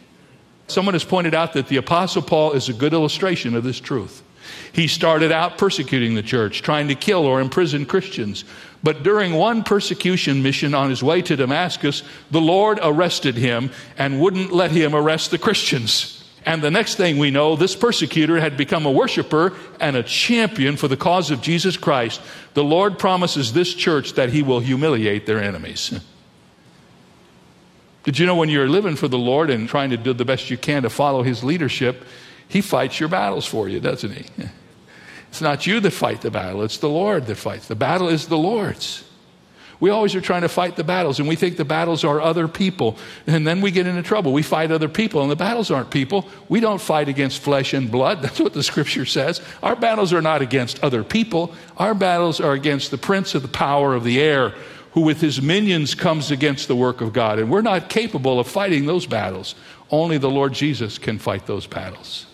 Someone 0.67 0.93
has 0.95 1.03
pointed 1.03 1.33
out 1.33 1.53
that 1.53 1.67
the 1.67 1.77
Apostle 1.77 2.21
Paul 2.21 2.51
is 2.53 2.69
a 2.69 2.73
good 2.73 2.93
illustration 2.93 3.55
of 3.55 3.63
this 3.63 3.79
truth. 3.79 4.23
He 4.71 4.87
started 4.87 5.31
out 5.31 5.57
persecuting 5.57 6.15
the 6.15 6.23
church, 6.23 6.61
trying 6.61 6.87
to 6.89 6.95
kill 6.95 7.25
or 7.25 7.41
imprison 7.41 7.85
Christians. 7.85 8.43
But 8.83 9.03
during 9.03 9.33
one 9.33 9.63
persecution 9.63 10.43
mission 10.43 10.73
on 10.73 10.89
his 10.89 11.03
way 11.03 11.21
to 11.23 11.35
Damascus, 11.35 12.03
the 12.31 12.41
Lord 12.41 12.79
arrested 12.81 13.35
him 13.35 13.71
and 13.97 14.21
wouldn't 14.21 14.53
let 14.53 14.71
him 14.71 14.95
arrest 14.95 15.31
the 15.31 15.37
Christians. 15.37 16.13
And 16.45 16.61
the 16.61 16.71
next 16.71 16.95
thing 16.95 17.17
we 17.17 17.31
know, 17.31 17.55
this 17.55 17.75
persecutor 17.75 18.39
had 18.39 18.55
become 18.55 18.85
a 18.85 18.91
worshiper 18.91 19.53
and 19.81 19.97
a 19.97 20.03
champion 20.03 20.77
for 20.77 20.87
the 20.87 20.95
cause 20.95 21.29
of 21.29 21.41
Jesus 21.41 21.75
Christ. 21.75 22.21
The 22.53 22.63
Lord 22.63 22.97
promises 22.99 23.51
this 23.51 23.73
church 23.73 24.13
that 24.13 24.29
he 24.29 24.43
will 24.43 24.61
humiliate 24.61 25.25
their 25.25 25.43
enemies. 25.43 25.99
Did 28.07 28.17
you 28.19 28.25
know 28.25 28.35
when 28.35 28.47
you're 28.47 28.69
living 28.69 28.95
for 28.95 29.09
the 29.09 29.17
Lord 29.17 29.49
and 29.49 29.67
trying 29.67 29.89
to 29.89 29.97
do 29.97 30.13
the 30.13 30.23
best 30.23 30.49
you 30.49 30.57
can 30.57 30.83
to 30.83 30.89
follow 30.89 31.23
his 31.23 31.43
leadership, 31.43 32.05
he 32.47 32.61
fights 32.61 33.01
your 33.01 33.09
battles 33.09 33.45
for 33.45 33.67
you, 33.67 33.81
doesn't 33.81 34.11
he? 34.13 34.25
It's 35.29 35.41
not 35.41 35.67
you 35.67 35.81
that 35.81 35.91
fight 35.91 36.21
the 36.21 36.31
battle, 36.31 36.63
it's 36.63 36.77
the 36.77 36.87
Lord 36.87 37.25
that 37.25 37.35
fights. 37.35 37.67
The 37.67 37.75
battle 37.75 38.07
is 38.07 38.27
the 38.27 38.37
Lord's. 38.37 39.03
We 39.81 39.89
always 39.89 40.15
are 40.15 40.21
trying 40.21 40.43
to 40.43 40.49
fight 40.49 40.77
the 40.77 40.85
battles, 40.85 41.19
and 41.19 41.27
we 41.27 41.35
think 41.35 41.57
the 41.57 41.65
battles 41.65 42.05
are 42.05 42.21
other 42.21 42.47
people. 42.47 42.97
And 43.27 43.45
then 43.45 43.59
we 43.59 43.71
get 43.71 43.87
into 43.87 44.03
trouble. 44.03 44.31
We 44.31 44.41
fight 44.41 44.71
other 44.71 44.87
people, 44.87 45.21
and 45.21 45.29
the 45.29 45.35
battles 45.35 45.69
aren't 45.69 45.91
people. 45.91 46.29
We 46.47 46.61
don't 46.61 46.79
fight 46.79 47.09
against 47.09 47.41
flesh 47.41 47.73
and 47.73 47.91
blood. 47.91 48.21
That's 48.21 48.39
what 48.39 48.53
the 48.53 48.63
scripture 48.63 49.05
says. 49.05 49.41
Our 49.61 49.75
battles 49.75 50.13
are 50.13 50.21
not 50.21 50.41
against 50.41 50.81
other 50.81 51.03
people, 51.03 51.53
our 51.75 51.93
battles 51.93 52.39
are 52.39 52.53
against 52.53 52.89
the 52.89 52.97
prince 52.97 53.35
of 53.35 53.41
the 53.41 53.49
power 53.49 53.93
of 53.95 54.05
the 54.05 54.21
air, 54.21 54.55
who 54.97 55.03
with 55.03 55.21
his 55.21 55.39
minions 55.39 55.93
comes 55.93 56.31
against 56.31 56.67
the 56.67 56.75
work 56.75 57.01
of 57.01 57.13
God. 57.13 57.37
And 57.37 57.51
we're 57.51 57.61
not 57.61 57.87
capable 57.87 58.39
of 58.39 58.47
fighting 58.47 58.87
those 58.87 59.05
battles. 59.05 59.53
Only 59.91 60.17
the 60.17 60.27
Lord 60.27 60.53
Jesus 60.53 60.97
can 60.97 61.19
fight 61.19 61.45
those 61.45 61.67
battles. 61.67 62.25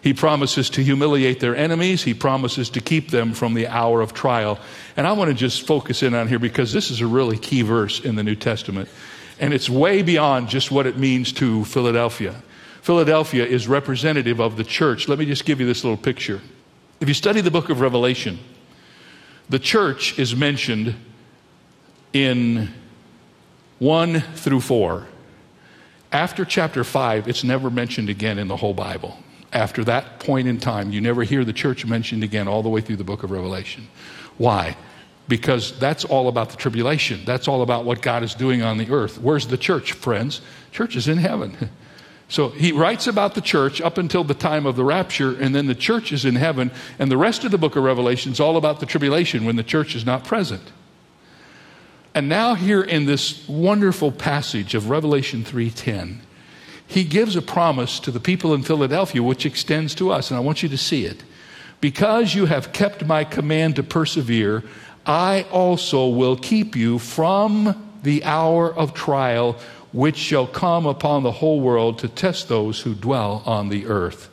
He 0.00 0.14
promises 0.14 0.70
to 0.70 0.82
humiliate 0.82 1.40
their 1.40 1.54
enemies. 1.54 2.04
He 2.04 2.14
promises 2.14 2.70
to 2.70 2.80
keep 2.80 3.10
them 3.10 3.34
from 3.34 3.52
the 3.52 3.66
hour 3.66 4.00
of 4.00 4.14
trial. 4.14 4.58
And 4.96 5.06
I 5.06 5.12
want 5.12 5.28
to 5.28 5.34
just 5.34 5.66
focus 5.66 6.02
in 6.02 6.14
on 6.14 6.26
here 6.26 6.38
because 6.38 6.72
this 6.72 6.90
is 6.90 7.02
a 7.02 7.06
really 7.06 7.36
key 7.36 7.60
verse 7.60 8.00
in 8.00 8.14
the 8.14 8.22
New 8.22 8.34
Testament. 8.34 8.88
And 9.38 9.52
it's 9.52 9.68
way 9.68 10.00
beyond 10.00 10.48
just 10.48 10.70
what 10.70 10.86
it 10.86 10.96
means 10.96 11.34
to 11.34 11.66
Philadelphia. 11.66 12.34
Philadelphia 12.80 13.44
is 13.44 13.68
representative 13.68 14.40
of 14.40 14.56
the 14.56 14.64
church. 14.64 15.06
Let 15.06 15.18
me 15.18 15.26
just 15.26 15.44
give 15.44 15.60
you 15.60 15.66
this 15.66 15.84
little 15.84 15.98
picture. 15.98 16.40
If 16.98 17.08
you 17.08 17.14
study 17.14 17.42
the 17.42 17.50
book 17.50 17.68
of 17.68 17.82
Revelation, 17.82 18.38
the 19.48 19.58
church 19.58 20.18
is 20.18 20.34
mentioned 20.34 20.94
in 22.12 22.72
1 23.78 24.20
through 24.20 24.60
4. 24.60 25.06
After 26.10 26.44
chapter 26.44 26.84
5, 26.84 27.28
it's 27.28 27.44
never 27.44 27.70
mentioned 27.70 28.08
again 28.08 28.38
in 28.38 28.48
the 28.48 28.56
whole 28.56 28.74
Bible 28.74 29.18
after 29.52 29.84
that 29.84 30.20
point 30.20 30.48
in 30.48 30.58
time, 30.58 30.92
you 30.92 31.00
never 31.00 31.22
hear 31.22 31.44
the 31.44 31.52
church 31.52 31.86
mentioned 31.86 32.22
again 32.22 32.48
all 32.48 32.62
the 32.62 32.68
way 32.68 32.80
through 32.80 32.96
the 32.96 33.04
book 33.04 33.22
of 33.22 33.30
Revelation. 33.30 33.88
Why? 34.36 34.76
Because 35.26 35.78
that's 35.78 36.04
all 36.04 36.28
about 36.28 36.50
the 36.50 36.56
tribulation. 36.56 37.24
That's 37.24 37.48
all 37.48 37.62
about 37.62 37.84
what 37.84 38.02
God 38.02 38.22
is 38.22 38.34
doing 38.34 38.62
on 38.62 38.78
the 38.78 38.90
earth. 38.90 39.18
Where's 39.18 39.46
the 39.46 39.58
church, 39.58 39.92
friends? 39.92 40.40
Church 40.70 40.96
is 40.96 41.08
in 41.08 41.18
heaven. 41.18 41.70
So 42.28 42.50
he 42.50 42.72
writes 42.72 43.06
about 43.06 43.34
the 43.34 43.40
church 43.40 43.80
up 43.80 43.96
until 43.96 44.22
the 44.22 44.34
time 44.34 44.66
of 44.66 44.76
the 44.76 44.84
rapture, 44.84 45.34
and 45.34 45.54
then 45.54 45.66
the 45.66 45.74
church 45.74 46.12
is 46.12 46.26
in 46.26 46.36
heaven, 46.36 46.70
and 46.98 47.10
the 47.10 47.16
rest 47.16 47.44
of 47.44 47.50
the 47.50 47.58
book 47.58 47.74
of 47.74 47.82
Revelation 47.82 48.32
is 48.32 48.40
all 48.40 48.58
about 48.58 48.80
the 48.80 48.86
tribulation 48.86 49.46
when 49.46 49.56
the 49.56 49.62
church 49.62 49.94
is 49.94 50.04
not 50.04 50.24
present. 50.24 50.72
And 52.14 52.28
now 52.28 52.54
here 52.54 52.82
in 52.82 53.06
this 53.06 53.48
wonderful 53.48 54.12
passage 54.12 54.74
of 54.74 54.90
Revelation 54.90 55.42
3:10, 55.42 56.20
he 56.86 57.04
gives 57.04 57.34
a 57.36 57.42
promise 57.42 57.98
to 58.00 58.10
the 58.10 58.20
people 58.20 58.52
in 58.52 58.62
Philadelphia, 58.62 59.22
which 59.22 59.46
extends 59.46 59.94
to 59.94 60.10
us, 60.10 60.30
and 60.30 60.36
I 60.36 60.40
want 60.40 60.62
you 60.62 60.68
to 60.68 60.78
see 60.78 61.04
it. 61.04 61.22
Because 61.80 62.34
you 62.34 62.46
have 62.46 62.72
kept 62.72 63.06
my 63.06 63.24
command 63.24 63.76
to 63.76 63.82
persevere, 63.82 64.64
I 65.06 65.46
also 65.50 66.08
will 66.08 66.36
keep 66.36 66.76
you 66.76 66.98
from 66.98 67.90
the 68.02 68.24
hour 68.24 68.72
of 68.74 68.94
trial 68.94 69.56
which 69.92 70.16
shall 70.16 70.46
come 70.46 70.86
upon 70.86 71.22
the 71.22 71.32
whole 71.32 71.60
world 71.60 71.98
to 71.98 72.08
test 72.08 72.48
those 72.48 72.80
who 72.80 72.94
dwell 72.94 73.42
on 73.46 73.68
the 73.68 73.86
earth. 73.86 74.30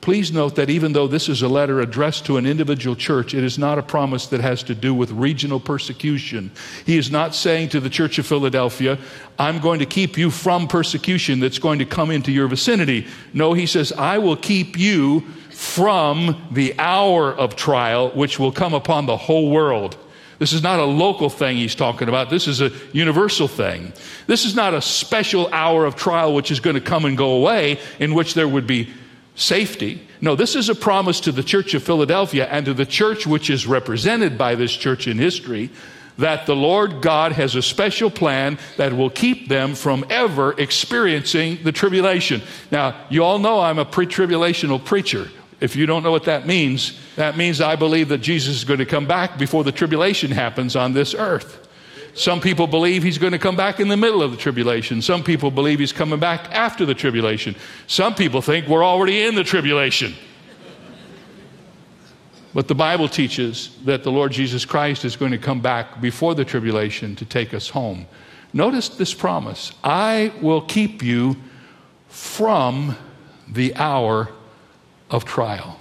Please 0.00 0.32
note 0.32 0.54
that 0.54 0.70
even 0.70 0.94
though 0.94 1.06
this 1.06 1.28
is 1.28 1.42
a 1.42 1.48
letter 1.48 1.80
addressed 1.80 2.24
to 2.24 2.38
an 2.38 2.46
individual 2.46 2.96
church, 2.96 3.34
it 3.34 3.44
is 3.44 3.58
not 3.58 3.78
a 3.78 3.82
promise 3.82 4.28
that 4.28 4.40
has 4.40 4.62
to 4.62 4.74
do 4.74 4.94
with 4.94 5.10
regional 5.10 5.60
persecution. 5.60 6.50
He 6.86 6.96
is 6.96 7.10
not 7.10 7.34
saying 7.34 7.68
to 7.70 7.80
the 7.80 7.90
church 7.90 8.18
of 8.18 8.26
Philadelphia, 8.26 8.98
I'm 9.38 9.58
going 9.58 9.80
to 9.80 9.86
keep 9.86 10.16
you 10.16 10.30
from 10.30 10.68
persecution 10.68 11.38
that's 11.38 11.58
going 11.58 11.80
to 11.80 11.84
come 11.84 12.10
into 12.10 12.32
your 12.32 12.48
vicinity. 12.48 13.06
No, 13.34 13.52
he 13.52 13.66
says, 13.66 13.92
I 13.92 14.16
will 14.16 14.36
keep 14.36 14.78
you 14.78 15.20
from 15.50 16.48
the 16.50 16.74
hour 16.78 17.34
of 17.34 17.54
trial 17.54 18.08
which 18.10 18.38
will 18.38 18.52
come 18.52 18.72
upon 18.72 19.04
the 19.04 19.18
whole 19.18 19.50
world. 19.50 19.98
This 20.40 20.54
is 20.54 20.62
not 20.62 20.80
a 20.80 20.84
local 20.84 21.28
thing 21.28 21.58
he's 21.58 21.74
talking 21.74 22.08
about. 22.08 22.30
This 22.30 22.48
is 22.48 22.62
a 22.62 22.72
universal 22.92 23.46
thing. 23.46 23.92
This 24.26 24.46
is 24.46 24.56
not 24.56 24.72
a 24.72 24.80
special 24.80 25.52
hour 25.52 25.84
of 25.84 25.96
trial 25.96 26.34
which 26.34 26.50
is 26.50 26.60
going 26.60 26.74
to 26.74 26.80
come 26.80 27.04
and 27.04 27.16
go 27.16 27.32
away 27.32 27.78
in 27.98 28.14
which 28.14 28.32
there 28.32 28.48
would 28.48 28.66
be 28.66 28.88
safety. 29.34 30.00
No, 30.22 30.36
this 30.36 30.56
is 30.56 30.70
a 30.70 30.74
promise 30.74 31.20
to 31.20 31.32
the 31.32 31.42
church 31.42 31.74
of 31.74 31.82
Philadelphia 31.82 32.46
and 32.46 32.64
to 32.64 32.72
the 32.72 32.86
church 32.86 33.26
which 33.26 33.50
is 33.50 33.66
represented 33.66 34.38
by 34.38 34.54
this 34.54 34.72
church 34.72 35.06
in 35.06 35.18
history 35.18 35.68
that 36.16 36.46
the 36.46 36.56
Lord 36.56 37.02
God 37.02 37.32
has 37.32 37.54
a 37.54 37.60
special 37.60 38.10
plan 38.10 38.58
that 38.78 38.94
will 38.94 39.10
keep 39.10 39.48
them 39.48 39.74
from 39.74 40.06
ever 40.08 40.58
experiencing 40.58 41.58
the 41.64 41.72
tribulation. 41.72 42.40
Now, 42.70 43.06
you 43.10 43.24
all 43.24 43.38
know 43.38 43.60
I'm 43.60 43.78
a 43.78 43.84
pre 43.84 44.06
tribulational 44.06 44.82
preacher. 44.82 45.28
If 45.60 45.76
you 45.76 45.86
don't 45.86 46.02
know 46.02 46.10
what 46.10 46.24
that 46.24 46.46
means, 46.46 46.98
that 47.16 47.36
means 47.36 47.60
I 47.60 47.76
believe 47.76 48.08
that 48.08 48.18
Jesus 48.18 48.56
is 48.56 48.64
going 48.64 48.78
to 48.78 48.86
come 48.86 49.06
back 49.06 49.38
before 49.38 49.62
the 49.62 49.72
tribulation 49.72 50.30
happens 50.30 50.74
on 50.74 50.94
this 50.94 51.14
earth. 51.14 51.68
Some 52.14 52.40
people 52.40 52.66
believe 52.66 53.02
he's 53.02 53.18
going 53.18 53.32
to 53.32 53.38
come 53.38 53.56
back 53.56 53.78
in 53.78 53.88
the 53.88 53.96
middle 53.96 54.22
of 54.22 54.30
the 54.30 54.36
tribulation. 54.36 55.00
Some 55.00 55.22
people 55.22 55.50
believe 55.50 55.78
he's 55.78 55.92
coming 55.92 56.18
back 56.18 56.50
after 56.50 56.84
the 56.84 56.94
tribulation. 56.94 57.54
Some 57.86 58.14
people 58.14 58.42
think 58.42 58.66
we're 58.66 58.84
already 58.84 59.22
in 59.22 59.34
the 59.34 59.44
tribulation. 59.44 60.14
But 62.52 62.66
the 62.66 62.74
Bible 62.74 63.08
teaches 63.08 63.76
that 63.84 64.02
the 64.02 64.10
Lord 64.10 64.32
Jesus 64.32 64.64
Christ 64.64 65.04
is 65.04 65.14
going 65.14 65.30
to 65.30 65.38
come 65.38 65.60
back 65.60 66.00
before 66.00 66.34
the 66.34 66.44
tribulation 66.44 67.14
to 67.16 67.24
take 67.24 67.54
us 67.54 67.68
home. 67.68 68.06
Notice 68.52 68.88
this 68.88 69.14
promise 69.14 69.72
I 69.84 70.32
will 70.40 70.62
keep 70.62 71.02
you 71.02 71.36
from 72.08 72.96
the 73.46 73.76
hour 73.76 74.32
of 75.10 75.24
trial. 75.24 75.78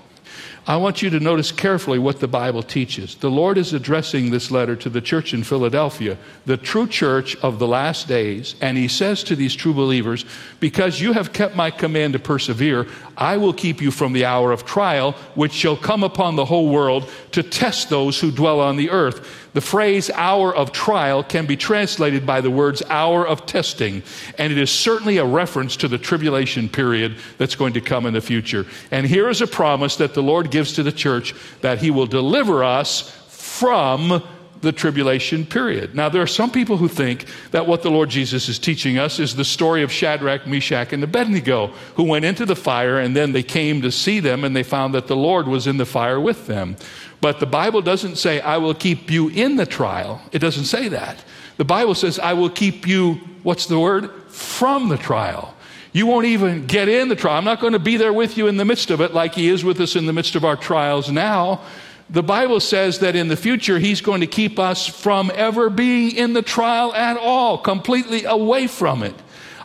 I 0.69 0.77
want 0.77 1.01
you 1.01 1.09
to 1.09 1.19
notice 1.19 1.51
carefully 1.51 1.97
what 1.97 2.19
the 2.19 2.27
Bible 2.27 2.61
teaches. 2.61 3.15
The 3.15 3.31
Lord 3.31 3.57
is 3.57 3.73
addressing 3.73 4.29
this 4.29 4.51
letter 4.51 4.75
to 4.75 4.89
the 4.89 5.01
church 5.01 5.33
in 5.33 5.43
Philadelphia, 5.43 6.15
the 6.45 6.57
true 6.57 6.85
church 6.85 7.35
of 7.37 7.57
the 7.57 7.67
last 7.67 8.07
days, 8.07 8.53
and 8.61 8.77
he 8.77 8.87
says 8.87 9.23
to 9.23 9.35
these 9.35 9.55
true 9.55 9.73
believers, 9.73 10.25
Because 10.59 11.01
you 11.01 11.13
have 11.13 11.33
kept 11.33 11.55
my 11.55 11.71
command 11.71 12.13
to 12.13 12.19
persevere, 12.19 12.85
I 13.17 13.37
will 13.37 13.51
keep 13.51 13.81
you 13.81 13.89
from 13.89 14.13
the 14.13 14.25
hour 14.25 14.51
of 14.51 14.63
trial, 14.63 15.13
which 15.33 15.53
shall 15.53 15.75
come 15.75 16.03
upon 16.03 16.35
the 16.35 16.45
whole 16.45 16.69
world 16.69 17.09
to 17.31 17.41
test 17.41 17.89
those 17.89 18.19
who 18.19 18.29
dwell 18.29 18.59
on 18.59 18.77
the 18.77 18.91
earth. 18.91 19.48
The 19.53 19.61
phrase 19.61 20.09
hour 20.11 20.55
of 20.55 20.71
trial 20.71 21.23
can 21.23 21.45
be 21.45 21.57
translated 21.57 22.25
by 22.25 22.41
the 22.41 22.51
words 22.51 22.83
hour 22.89 23.27
of 23.27 23.45
testing, 23.45 24.03
and 24.37 24.51
it 24.51 24.59
is 24.59 24.71
certainly 24.71 25.17
a 25.17 25.25
reference 25.25 25.75
to 25.77 25.87
the 25.87 25.97
tribulation 25.97 26.69
period 26.69 27.15
that's 27.37 27.55
going 27.55 27.73
to 27.73 27.81
come 27.81 28.05
in 28.05 28.13
the 28.13 28.21
future. 28.21 28.65
And 28.91 29.07
here 29.07 29.29
is 29.29 29.41
a 29.41 29.47
promise 29.47 29.95
that 29.97 30.13
the 30.13 30.23
Lord 30.23 30.51
gives 30.51 30.73
to 30.73 30.83
the 30.83 30.91
church 30.91 31.33
that 31.61 31.79
He 31.79 31.91
will 31.91 32.05
deliver 32.05 32.63
us 32.63 33.09
from 33.27 34.23
the 34.61 34.71
tribulation 34.71 35.45
period. 35.45 35.95
Now, 35.95 36.09
there 36.09 36.21
are 36.21 36.27
some 36.27 36.51
people 36.51 36.77
who 36.77 36.87
think 36.87 37.25
that 37.51 37.65
what 37.65 37.81
the 37.81 37.91
Lord 37.91 38.09
Jesus 38.09 38.49
is 38.49 38.59
teaching 38.59 38.97
us 38.97 39.19
is 39.19 39.35
the 39.35 39.45
story 39.45 39.83
of 39.83 39.91
Shadrach, 39.91 40.45
Meshach, 40.45 40.91
and 40.91 41.03
Abednego, 41.03 41.67
who 41.95 42.03
went 42.03 42.25
into 42.25 42.45
the 42.45 42.55
fire 42.55 42.99
and 42.99 43.15
then 43.15 43.31
they 43.31 43.43
came 43.43 43.81
to 43.81 43.91
see 43.91 44.19
them 44.19 44.43
and 44.43 44.55
they 44.55 44.63
found 44.63 44.93
that 44.93 45.07
the 45.07 45.15
Lord 45.15 45.47
was 45.47 45.67
in 45.67 45.77
the 45.77 45.85
fire 45.85 46.19
with 46.19 46.47
them. 46.47 46.75
But 47.21 47.39
the 47.39 47.45
Bible 47.45 47.81
doesn't 47.81 48.17
say, 48.17 48.41
I 48.41 48.57
will 48.57 48.73
keep 48.73 49.09
you 49.09 49.29
in 49.29 49.55
the 49.55 49.65
trial. 49.65 50.21
It 50.31 50.39
doesn't 50.39 50.65
say 50.65 50.89
that. 50.89 51.23
The 51.57 51.65
Bible 51.65 51.95
says, 51.95 52.19
I 52.19 52.33
will 52.33 52.49
keep 52.49 52.87
you, 52.87 53.15
what's 53.43 53.65
the 53.65 53.79
word? 53.79 54.11
From 54.27 54.89
the 54.89 54.97
trial. 54.97 55.53
You 55.91 56.05
won't 56.05 56.27
even 56.27 56.67
get 56.67 56.87
in 56.87 57.09
the 57.09 57.15
trial. 57.15 57.37
I'm 57.37 57.45
not 57.45 57.59
going 57.59 57.73
to 57.73 57.79
be 57.79 57.97
there 57.97 58.13
with 58.13 58.37
you 58.37 58.47
in 58.47 58.57
the 58.57 58.65
midst 58.65 58.91
of 58.91 59.01
it 59.01 59.13
like 59.13 59.33
He 59.33 59.49
is 59.49 59.63
with 59.63 59.79
us 59.81 59.95
in 59.95 60.05
the 60.05 60.13
midst 60.13 60.35
of 60.35 60.45
our 60.45 60.55
trials 60.55 61.11
now. 61.11 61.61
The 62.09 62.23
Bible 62.23 62.59
says 62.59 62.99
that 62.99 63.15
in 63.15 63.27
the 63.27 63.37
future 63.37 63.77
He's 63.77 64.01
going 64.01 64.21
to 64.21 64.27
keep 64.27 64.57
us 64.57 64.87
from 64.87 65.31
ever 65.35 65.69
being 65.69 66.15
in 66.15 66.33
the 66.33 66.41
trial 66.41 66.93
at 66.93 67.17
all, 67.17 67.57
completely 67.57 68.23
away 68.23 68.67
from 68.67 69.03
it. 69.03 69.15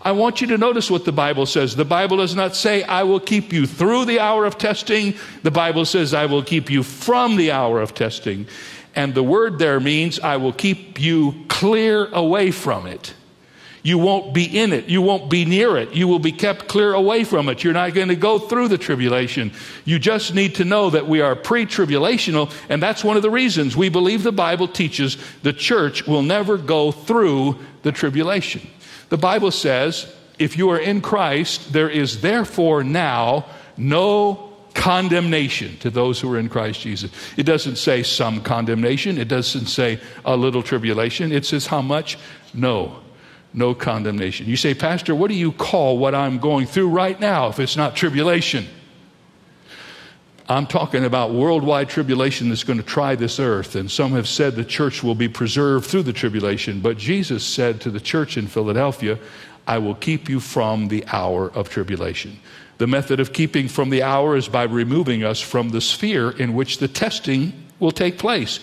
I 0.02 0.12
want 0.12 0.42
you 0.42 0.48
to 0.48 0.58
notice 0.58 0.90
what 0.90 1.06
the 1.06 1.12
Bible 1.12 1.46
says. 1.46 1.74
The 1.74 1.84
Bible 1.86 2.18
does 2.18 2.34
not 2.34 2.54
say, 2.54 2.82
I 2.82 3.04
will 3.04 3.20
keep 3.20 3.54
you 3.54 3.66
through 3.66 4.04
the 4.04 4.20
hour 4.20 4.44
of 4.44 4.58
testing. 4.58 5.14
The 5.42 5.50
Bible 5.50 5.86
says, 5.86 6.12
I 6.12 6.26
will 6.26 6.42
keep 6.42 6.68
you 6.68 6.82
from 6.82 7.36
the 7.36 7.52
hour 7.52 7.80
of 7.80 7.94
testing. 7.94 8.46
And 8.94 9.14
the 9.14 9.22
word 9.22 9.58
there 9.58 9.80
means, 9.80 10.20
I 10.20 10.36
will 10.36 10.52
keep 10.52 11.00
you 11.00 11.46
clear 11.48 12.06
away 12.12 12.50
from 12.50 12.86
it. 12.86 13.14
You 13.84 13.98
won't 13.98 14.32
be 14.32 14.44
in 14.44 14.72
it. 14.72 14.88
You 14.88 15.02
won't 15.02 15.28
be 15.28 15.44
near 15.44 15.76
it. 15.76 15.92
You 15.92 16.08
will 16.08 16.18
be 16.18 16.32
kept 16.32 16.68
clear 16.68 16.94
away 16.94 17.22
from 17.22 17.50
it. 17.50 17.62
You're 17.62 17.74
not 17.74 17.92
going 17.92 18.08
to 18.08 18.16
go 18.16 18.38
through 18.38 18.68
the 18.68 18.78
tribulation. 18.78 19.52
You 19.84 19.98
just 19.98 20.34
need 20.34 20.54
to 20.54 20.64
know 20.64 20.88
that 20.88 21.06
we 21.06 21.20
are 21.20 21.36
pre 21.36 21.66
tribulational, 21.66 22.50
and 22.70 22.82
that's 22.82 23.04
one 23.04 23.18
of 23.18 23.22
the 23.22 23.30
reasons 23.30 23.76
we 23.76 23.90
believe 23.90 24.22
the 24.22 24.32
Bible 24.32 24.68
teaches 24.68 25.18
the 25.42 25.52
church 25.52 26.06
will 26.06 26.22
never 26.22 26.56
go 26.56 26.92
through 26.92 27.58
the 27.82 27.92
tribulation. 27.92 28.66
The 29.10 29.18
Bible 29.18 29.50
says, 29.50 30.10
if 30.38 30.56
you 30.56 30.70
are 30.70 30.80
in 30.80 31.02
Christ, 31.02 31.74
there 31.74 31.90
is 31.90 32.22
therefore 32.22 32.82
now 32.82 33.44
no 33.76 34.50
condemnation 34.72 35.76
to 35.80 35.90
those 35.90 36.18
who 36.18 36.32
are 36.32 36.38
in 36.38 36.48
Christ 36.48 36.80
Jesus. 36.80 37.10
It 37.36 37.42
doesn't 37.42 37.76
say 37.76 38.02
some 38.02 38.40
condemnation, 38.40 39.18
it 39.18 39.28
doesn't 39.28 39.66
say 39.66 40.00
a 40.24 40.38
little 40.38 40.62
tribulation. 40.62 41.32
It 41.32 41.44
says 41.44 41.66
how 41.66 41.82
much? 41.82 42.16
No 42.54 43.03
no 43.54 43.74
condemnation. 43.74 44.46
You 44.46 44.56
say, 44.56 44.74
Pastor, 44.74 45.14
what 45.14 45.28
do 45.28 45.34
you 45.34 45.52
call 45.52 45.96
what 45.96 46.14
I'm 46.14 46.38
going 46.38 46.66
through 46.66 46.88
right 46.88 47.18
now 47.18 47.48
if 47.48 47.60
it's 47.60 47.76
not 47.76 47.94
tribulation? 47.94 48.66
I'm 50.46 50.66
talking 50.66 51.04
about 51.04 51.32
worldwide 51.32 51.88
tribulation 51.88 52.50
that's 52.50 52.64
going 52.64 52.78
to 52.78 52.84
try 52.84 53.14
this 53.14 53.40
earth. 53.40 53.76
And 53.76 53.90
some 53.90 54.12
have 54.12 54.28
said 54.28 54.56
the 54.56 54.64
church 54.64 55.02
will 55.02 55.14
be 55.14 55.28
preserved 55.28 55.86
through 55.86 56.02
the 56.02 56.12
tribulation. 56.12 56.80
But 56.80 56.98
Jesus 56.98 57.44
said 57.44 57.80
to 57.82 57.90
the 57.90 58.00
church 58.00 58.36
in 58.36 58.46
Philadelphia, 58.46 59.18
I 59.66 59.78
will 59.78 59.94
keep 59.94 60.28
you 60.28 60.40
from 60.40 60.88
the 60.88 61.04
hour 61.06 61.50
of 61.50 61.70
tribulation. 61.70 62.38
The 62.76 62.86
method 62.86 63.20
of 63.20 63.32
keeping 63.32 63.68
from 63.68 63.88
the 63.88 64.02
hour 64.02 64.36
is 64.36 64.48
by 64.48 64.64
removing 64.64 65.24
us 65.24 65.40
from 65.40 65.70
the 65.70 65.80
sphere 65.80 66.30
in 66.30 66.54
which 66.54 66.78
the 66.78 66.88
testing 66.88 67.52
will 67.78 67.92
take 67.92 68.18
place. 68.18 68.60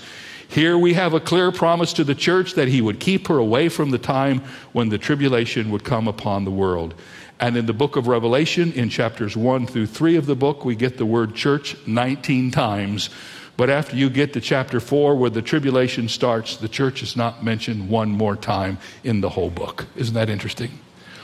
Here 0.51 0.77
we 0.77 0.95
have 0.95 1.13
a 1.13 1.21
clear 1.21 1.49
promise 1.53 1.93
to 1.93 2.03
the 2.03 2.13
church 2.13 2.55
that 2.55 2.67
he 2.67 2.81
would 2.81 2.99
keep 2.99 3.29
her 3.29 3.37
away 3.37 3.69
from 3.69 3.91
the 3.91 3.97
time 3.97 4.41
when 4.73 4.89
the 4.89 4.97
tribulation 4.97 5.71
would 5.71 5.85
come 5.85 6.09
upon 6.09 6.43
the 6.43 6.51
world. 6.51 6.93
And 7.39 7.55
in 7.55 7.67
the 7.67 7.73
book 7.73 7.95
of 7.95 8.07
Revelation, 8.07 8.73
in 8.73 8.89
chapters 8.89 9.37
1 9.37 9.65
through 9.65 9.85
3 9.85 10.17
of 10.17 10.25
the 10.25 10.35
book, 10.35 10.65
we 10.65 10.75
get 10.75 10.97
the 10.97 11.05
word 11.05 11.35
church 11.35 11.77
19 11.87 12.51
times. 12.51 13.09
But 13.55 13.69
after 13.69 13.95
you 13.95 14.09
get 14.09 14.33
to 14.33 14.41
chapter 14.41 14.81
4, 14.81 15.15
where 15.15 15.29
the 15.29 15.41
tribulation 15.41 16.09
starts, 16.09 16.57
the 16.57 16.67
church 16.67 17.01
is 17.01 17.15
not 17.15 17.45
mentioned 17.45 17.87
one 17.87 18.09
more 18.09 18.35
time 18.35 18.77
in 19.05 19.21
the 19.21 19.29
whole 19.29 19.49
book. 19.49 19.87
Isn't 19.95 20.15
that 20.15 20.29
interesting? 20.29 20.71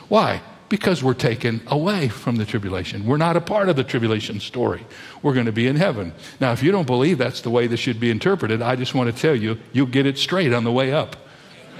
Why? 0.07 0.41
Because 0.69 1.01
we're 1.01 1.13
taken 1.13 1.61
away 1.67 2.09
from 2.09 2.35
the 2.35 2.45
tribulation. 2.45 3.05
We're 3.05 3.17
not 3.17 3.37
a 3.37 3.41
part 3.41 3.69
of 3.69 3.77
the 3.77 3.85
tribulation 3.85 4.41
story. 4.41 4.85
We're 5.21 5.33
going 5.33 5.45
to 5.45 5.53
be 5.53 5.67
in 5.67 5.77
heaven. 5.77 6.13
Now, 6.41 6.51
if 6.51 6.61
you 6.61 6.71
don't 6.73 6.87
believe 6.87 7.17
that's 7.17 7.41
the 7.41 7.49
way 7.49 7.67
this 7.67 7.79
should 7.79 7.99
be 7.99 8.11
interpreted, 8.11 8.61
I 8.61 8.75
just 8.75 8.93
want 8.93 9.13
to 9.13 9.21
tell 9.21 9.35
you, 9.35 9.57
you'll 9.71 9.87
get 9.87 10.05
it 10.05 10.17
straight 10.17 10.51
on 10.53 10.65
the 10.65 10.71
way 10.71 10.91
up. 10.91 11.15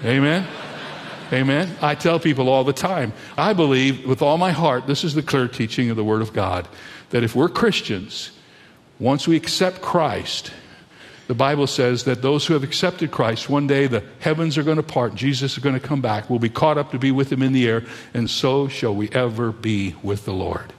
Amen? 0.06 0.48
Amen. 1.34 1.76
I 1.82 1.96
tell 1.96 2.20
people 2.20 2.48
all 2.48 2.64
the 2.64 2.72
time, 2.72 3.12
I 3.38 3.52
believe 3.52 4.06
with 4.06 4.22
all 4.22 4.38
my 4.38 4.52
heart, 4.52 4.88
this 4.88 5.04
is 5.04 5.14
the 5.14 5.22
clear 5.22 5.50
teaching 5.50 5.90
of 5.90 5.98
the 5.98 6.04
Word 6.04 6.22
of 6.22 6.32
God, 6.32 6.68
that 7.10 7.24
if 7.24 7.36
we're 7.36 7.50
Christians, 7.50 8.32
once 9.00 9.28
we 9.28 9.36
accept 9.36 9.82
Christ, 9.82 10.54
the 11.28 11.36
Bible 11.36 11.68
says 11.68 12.06
that 12.06 12.22
those 12.22 12.46
who 12.46 12.54
have 12.54 12.64
accepted 12.64 13.12
Christ, 13.12 13.50
one 13.50 13.68
day 13.68 13.88
the 13.88 14.04
heavens 14.20 14.58
are 14.58 14.64
going 14.64 14.78
to 14.78 14.84
part, 14.84 15.14
Jesus 15.14 15.54
is 15.54 15.60
going 15.60 15.80
to 15.80 15.86
come 15.86 16.02
back, 16.02 16.30
we'll 16.30 16.40
be 16.40 16.50
caught 16.50 16.78
up 16.78 16.92
to 16.92 17.00
be 17.00 17.12
with 17.12 17.32
him 17.32 17.42
in 17.42 17.52
the 17.52 17.68
air, 17.68 17.84
and 18.14 18.30
so 18.30 18.68
shall 18.68 18.96
we 18.96 19.10
ever 19.10 19.52
be 19.52 19.96
with 20.02 20.26
the 20.26 20.34
Lord. 20.34 20.74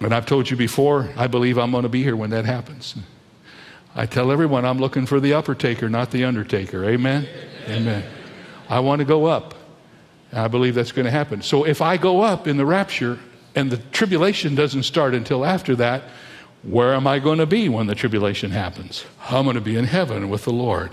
And 0.00 0.14
I've 0.14 0.26
told 0.26 0.50
you 0.50 0.56
before, 0.56 1.08
I 1.16 1.26
believe 1.26 1.58
I'm 1.58 1.70
going 1.70 1.82
to 1.82 1.88
be 1.88 2.02
here 2.02 2.14
when 2.14 2.30
that 2.30 2.44
happens. 2.44 2.94
I 3.96 4.06
tell 4.06 4.30
everyone 4.30 4.64
I'm 4.64 4.78
looking 4.78 5.06
for 5.06 5.18
the 5.18 5.32
upper 5.32 5.54
taker, 5.54 5.88
not 5.88 6.10
the 6.10 6.24
undertaker. 6.24 6.84
Amen? 6.84 7.26
Amen. 7.64 7.82
Amen. 7.82 8.04
I 8.68 8.80
want 8.80 9.00
to 9.00 9.04
go 9.04 9.24
up. 9.24 9.54
I 10.32 10.46
believe 10.48 10.74
that's 10.74 10.92
going 10.92 11.06
to 11.06 11.10
happen. 11.10 11.40
So 11.42 11.64
if 11.64 11.80
I 11.80 11.96
go 11.96 12.20
up 12.20 12.46
in 12.46 12.58
the 12.58 12.66
rapture 12.66 13.18
and 13.54 13.70
the 13.70 13.78
tribulation 13.78 14.54
doesn't 14.54 14.82
start 14.82 15.14
until 15.14 15.44
after 15.44 15.74
that, 15.76 16.04
where 16.62 16.94
am 16.94 17.06
I 17.06 17.18
going 17.18 17.38
to 17.38 17.46
be 17.46 17.68
when 17.68 17.86
the 17.86 17.94
tribulation 17.94 18.50
happens? 18.50 19.04
I'm 19.30 19.44
going 19.44 19.54
to 19.54 19.60
be 19.60 19.76
in 19.76 19.84
heaven 19.84 20.28
with 20.28 20.44
the 20.44 20.52
Lord. 20.52 20.90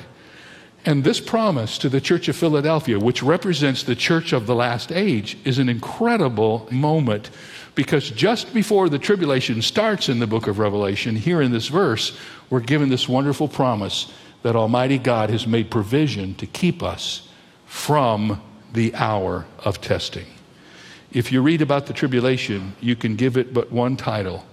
And 0.86 1.04
this 1.04 1.20
promise 1.20 1.80
to 1.80 1.90
the 1.90 2.00
church 2.00 2.28
of 2.28 2.36
Philadelphia, 2.36 3.00
which 3.00 3.24
represents 3.24 3.82
the 3.82 3.96
church 3.96 4.34
of 4.34 4.46
the 4.46 4.54
last 4.54 4.92
age, 4.92 5.36
is 5.44 5.58
an 5.58 5.68
incredible 5.68 6.68
moment 6.70 7.32
because 7.74 8.10
just 8.12 8.54
before 8.54 8.88
the 8.88 9.00
tribulation 9.00 9.62
starts 9.62 10.08
in 10.08 10.20
the 10.20 10.28
book 10.28 10.48
of 10.48 10.60
Revelation, 10.60 11.16
here 11.16 11.42
in 11.42 11.52
this 11.52 11.68
verse, 11.68 12.18
we're 12.50 12.60
given 12.60 12.90
this 12.90 13.10
wonderful 13.10 13.48
promise 13.48 14.14
that 14.44 14.56
Almighty 14.56 15.00
God 15.00 15.32
has 15.32 15.48
made 15.48 15.72
provision 15.72 16.36
to 16.36 16.46
keep 16.46 16.84
us 16.84 17.28
from 17.66 18.42
the 18.74 18.94
hour 18.94 19.46
of 19.60 19.82
testing. 19.82 20.28
If 21.12 21.32
you 21.32 21.42
read 21.42 21.62
about 21.62 21.88
the 21.88 21.94
tribulation, 21.94 22.76
you 22.80 22.96
can 22.96 23.16
give 23.16 23.38
it 23.38 23.54
but 23.54 23.72
one 23.72 23.98
title 23.98 24.46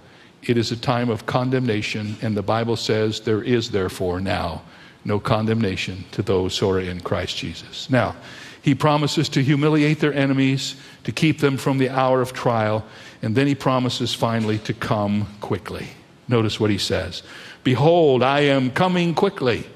it 0.45 0.57
is 0.57 0.71
a 0.71 0.77
time 0.77 1.09
of 1.09 1.25
condemnation, 1.25 2.17
and 2.21 2.35
the 2.35 2.43
Bible 2.43 2.75
says 2.75 3.21
there 3.21 3.43
is 3.43 3.71
therefore 3.71 4.19
now 4.19 4.61
no 5.05 5.19
condemnation 5.19 6.05
to 6.11 6.21
those 6.21 6.57
who 6.57 6.69
are 6.69 6.79
in 6.79 7.01
Christ 7.01 7.37
Jesus. 7.37 7.89
Now, 7.89 8.15
he 8.61 8.73
promises 8.73 9.27
to 9.29 9.43
humiliate 9.43 9.99
their 9.99 10.13
enemies, 10.13 10.75
to 11.03 11.11
keep 11.11 11.39
them 11.39 11.57
from 11.57 11.77
the 11.77 11.89
hour 11.89 12.21
of 12.21 12.31
trial, 12.31 12.85
and 13.21 13.35
then 13.35 13.47
he 13.47 13.55
promises 13.55 14.13
finally 14.13 14.57
to 14.59 14.73
come 14.73 15.27
quickly. 15.41 15.87
Notice 16.29 16.59
what 16.59 16.69
he 16.69 16.77
says 16.77 17.23
Behold, 17.63 18.23
I 18.23 18.41
am 18.41 18.71
coming 18.71 19.13
quickly. 19.13 19.67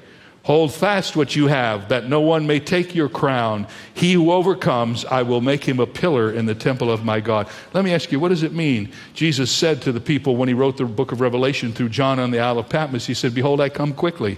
Hold 0.48 0.74
fast 0.74 1.18
what 1.18 1.36
you 1.36 1.48
have, 1.48 1.90
that 1.90 2.08
no 2.08 2.22
one 2.22 2.48
may 2.48 2.62
take 2.62 2.96
your 2.96 3.10
crown. 3.10 3.68
He 3.94 4.14
who 4.14 4.32
overcomes, 4.32 5.04
I 5.04 5.24
will 5.24 5.42
make 5.42 5.66
him 5.66 5.78
a 5.82 5.86
pillar 5.86 6.32
in 6.32 6.46
the 6.46 6.56
temple 6.56 6.90
of 6.90 7.04
my 7.04 7.20
God. 7.20 7.50
Let 7.74 7.84
me 7.84 7.94
ask 7.94 8.14
you, 8.14 8.20
what 8.22 8.30
does 8.30 8.44
it 8.44 8.54
mean? 8.54 8.94
Jesus 9.14 9.52
said 9.52 9.82
to 9.82 9.92
the 9.92 10.00
people 10.00 10.38
when 10.38 10.48
he 10.48 10.54
wrote 10.54 10.78
the 10.78 10.86
book 10.86 11.12
of 11.12 11.20
Revelation 11.20 11.74
through 11.74 11.90
John 11.90 12.18
on 12.18 12.32
the 12.32 12.40
Isle 12.40 12.60
of 12.60 12.70
Patmos, 12.70 13.06
he 13.06 13.14
said, 13.14 13.36
Behold, 13.36 13.60
I 13.60 13.68
come 13.68 13.94
quickly. 13.94 14.38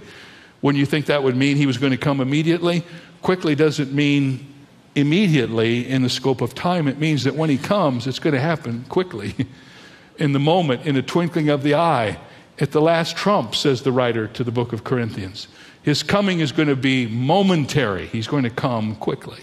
Wouldn't 0.62 0.80
you 0.80 0.84
think 0.84 1.06
that 1.06 1.22
would 1.22 1.36
mean 1.36 1.56
he 1.56 1.66
was 1.66 1.78
going 1.78 1.92
to 1.92 1.96
come 1.96 2.20
immediately? 2.20 2.82
Quickly 3.22 3.54
doesn't 3.54 3.92
mean 3.92 4.52
immediately 4.96 5.88
in 5.88 6.02
the 6.02 6.10
scope 6.10 6.40
of 6.40 6.56
time. 6.56 6.88
It 6.88 6.98
means 6.98 7.22
that 7.22 7.36
when 7.36 7.50
he 7.50 7.56
comes, 7.56 8.08
it's 8.08 8.18
going 8.18 8.34
to 8.34 8.40
happen 8.40 8.84
quickly, 8.88 9.46
in 10.18 10.32
the 10.32 10.40
moment, 10.40 10.86
in 10.86 10.96
the 10.96 11.02
twinkling 11.02 11.50
of 11.50 11.62
the 11.62 11.76
eye, 11.76 12.18
at 12.58 12.72
the 12.72 12.80
last 12.80 13.16
trump, 13.16 13.54
says 13.54 13.82
the 13.82 13.92
writer 13.92 14.26
to 14.26 14.42
the 14.42 14.50
book 14.50 14.72
of 14.72 14.82
Corinthians. 14.82 15.46
His 15.82 16.02
coming 16.02 16.40
is 16.40 16.52
going 16.52 16.68
to 16.68 16.76
be 16.76 17.06
momentary, 17.06 18.06
he's 18.06 18.26
going 18.26 18.44
to 18.44 18.50
come 18.50 18.96
quickly. 18.96 19.42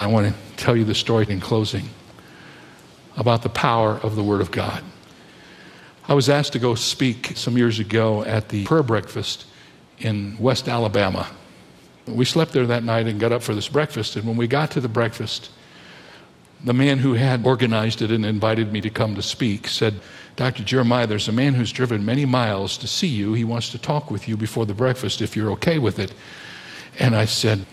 I 0.00 0.06
want 0.06 0.26
to 0.26 0.34
tell 0.56 0.76
you 0.76 0.84
the 0.84 0.94
story 0.94 1.26
in 1.28 1.40
closing 1.40 1.88
about 3.16 3.42
the 3.42 3.48
power 3.48 3.98
of 4.02 4.16
the 4.16 4.22
Word 4.22 4.40
of 4.40 4.50
God. 4.50 4.82
I 6.08 6.14
was 6.14 6.28
asked 6.28 6.52
to 6.54 6.58
go 6.58 6.74
speak 6.74 7.32
some 7.34 7.56
years 7.56 7.78
ago 7.78 8.24
at 8.24 8.48
the 8.48 8.64
prayer 8.64 8.82
breakfast 8.82 9.46
in 9.98 10.36
West 10.38 10.68
Alabama. 10.68 11.28
We 12.06 12.24
slept 12.24 12.52
there 12.52 12.66
that 12.66 12.84
night 12.84 13.06
and 13.06 13.18
got 13.18 13.32
up 13.32 13.42
for 13.42 13.54
this 13.54 13.68
breakfast. 13.68 14.16
And 14.16 14.26
when 14.26 14.36
we 14.36 14.46
got 14.46 14.70
to 14.72 14.80
the 14.80 14.88
breakfast, 14.88 15.50
the 16.64 16.72
man 16.74 16.98
who 16.98 17.12
had 17.14 17.46
organized 17.46 18.02
it 18.02 18.10
and 18.10 18.24
invited 18.24 18.72
me 18.72 18.80
to 18.80 18.90
come 18.90 19.14
to 19.14 19.22
speak 19.22 19.68
said, 19.68 20.00
Dr. 20.36 20.64
Jeremiah, 20.64 21.06
there's 21.06 21.28
a 21.28 21.32
man 21.32 21.54
who's 21.54 21.70
driven 21.70 22.04
many 22.04 22.24
miles 22.24 22.76
to 22.78 22.88
see 22.88 23.06
you. 23.06 23.34
He 23.34 23.44
wants 23.44 23.70
to 23.70 23.78
talk 23.78 24.10
with 24.10 24.26
you 24.26 24.36
before 24.36 24.66
the 24.66 24.74
breakfast 24.74 25.20
if 25.20 25.36
you're 25.36 25.50
okay 25.52 25.78
with 25.78 25.98
it. 25.98 26.12
And 26.98 27.14
I 27.14 27.26
said, 27.26 27.66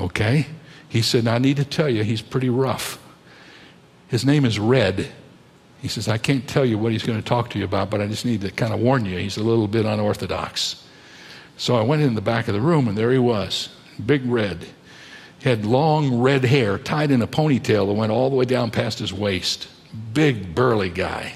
Okay. 0.00 0.46
He 0.88 1.02
said, 1.02 1.26
I 1.26 1.38
need 1.38 1.56
to 1.58 1.64
tell 1.64 1.88
you, 1.88 2.02
he's 2.02 2.22
pretty 2.22 2.48
rough. 2.48 2.98
His 4.08 4.24
name 4.24 4.44
is 4.44 4.58
Red. 4.58 5.08
He 5.82 5.88
says, 5.88 6.08
I 6.08 6.18
can't 6.18 6.48
tell 6.48 6.64
you 6.64 6.78
what 6.78 6.92
he's 6.92 7.02
going 7.02 7.20
to 7.20 7.24
talk 7.24 7.50
to 7.50 7.58
you 7.58 7.64
about, 7.64 7.90
but 7.90 8.00
I 8.00 8.06
just 8.06 8.24
need 8.24 8.40
to 8.40 8.50
kind 8.50 8.72
of 8.72 8.80
warn 8.80 9.04
you. 9.04 9.18
He's 9.18 9.36
a 9.36 9.42
little 9.42 9.68
bit 9.68 9.84
unorthodox. 9.84 10.82
So 11.56 11.76
I 11.76 11.82
went 11.82 12.02
in 12.02 12.14
the 12.14 12.20
back 12.20 12.48
of 12.48 12.54
the 12.54 12.60
room, 12.60 12.88
and 12.88 12.96
there 12.96 13.12
he 13.12 13.18
was, 13.18 13.68
big 14.04 14.24
red. 14.24 14.66
Had 15.42 15.64
long 15.64 16.20
red 16.20 16.44
hair 16.44 16.78
tied 16.78 17.10
in 17.10 17.22
a 17.22 17.26
ponytail 17.26 17.86
that 17.86 17.92
went 17.92 18.12
all 18.12 18.28
the 18.30 18.36
way 18.36 18.44
down 18.44 18.70
past 18.70 18.98
his 18.98 19.12
waist. 19.12 19.68
Big, 20.12 20.54
burly 20.54 20.90
guy. 20.90 21.34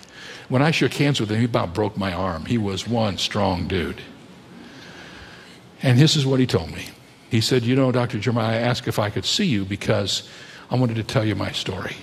When 0.48 0.60
I 0.60 0.70
shook 0.70 0.92
hands 0.94 1.20
with 1.20 1.30
him, 1.30 1.38
he 1.38 1.44
about 1.44 1.72
broke 1.72 1.96
my 1.96 2.12
arm. 2.12 2.44
He 2.44 2.58
was 2.58 2.86
one 2.86 3.16
strong 3.16 3.68
dude. 3.68 4.02
And 5.82 5.98
this 5.98 6.16
is 6.16 6.26
what 6.26 6.40
he 6.40 6.46
told 6.46 6.70
me. 6.72 6.86
He 7.30 7.40
said, 7.40 7.62
You 7.62 7.74
know, 7.74 7.90
Dr. 7.90 8.18
Jeremiah, 8.18 8.58
I 8.58 8.60
asked 8.60 8.86
if 8.86 8.98
I 8.98 9.08
could 9.08 9.24
see 9.24 9.46
you 9.46 9.64
because 9.64 10.28
I 10.70 10.76
wanted 10.76 10.96
to 10.96 11.02
tell 11.02 11.24
you 11.24 11.34
my 11.34 11.52
story. 11.52 11.96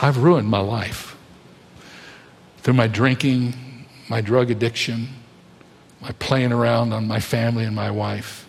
I've 0.00 0.18
ruined 0.18 0.48
my 0.48 0.60
life 0.60 1.16
through 2.58 2.74
my 2.74 2.86
drinking, 2.86 3.86
my 4.08 4.20
drug 4.20 4.50
addiction, 4.50 5.08
my 6.00 6.12
playing 6.12 6.52
around 6.52 6.92
on 6.92 7.06
my 7.06 7.20
family 7.20 7.64
and 7.64 7.74
my 7.74 7.90
wife. 7.90 8.48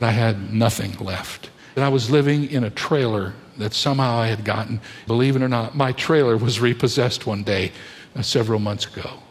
I 0.00 0.10
had 0.10 0.52
nothing 0.52 0.96
left. 0.98 1.50
And 1.76 1.84
I 1.84 1.88
was 1.90 2.10
living 2.10 2.50
in 2.50 2.64
a 2.64 2.70
trailer 2.70 3.34
that 3.58 3.74
somehow 3.74 4.18
I 4.18 4.26
had 4.26 4.44
gotten. 4.44 4.80
Believe 5.06 5.36
it 5.36 5.42
or 5.42 5.48
not, 5.48 5.76
my 5.76 5.92
trailer 5.92 6.36
was 6.36 6.58
repossessed 6.70 7.26
one 7.26 7.42
day 7.42 7.72
uh, 8.16 8.22
several 8.22 8.58
months 8.58 8.86
ago. 8.86 9.22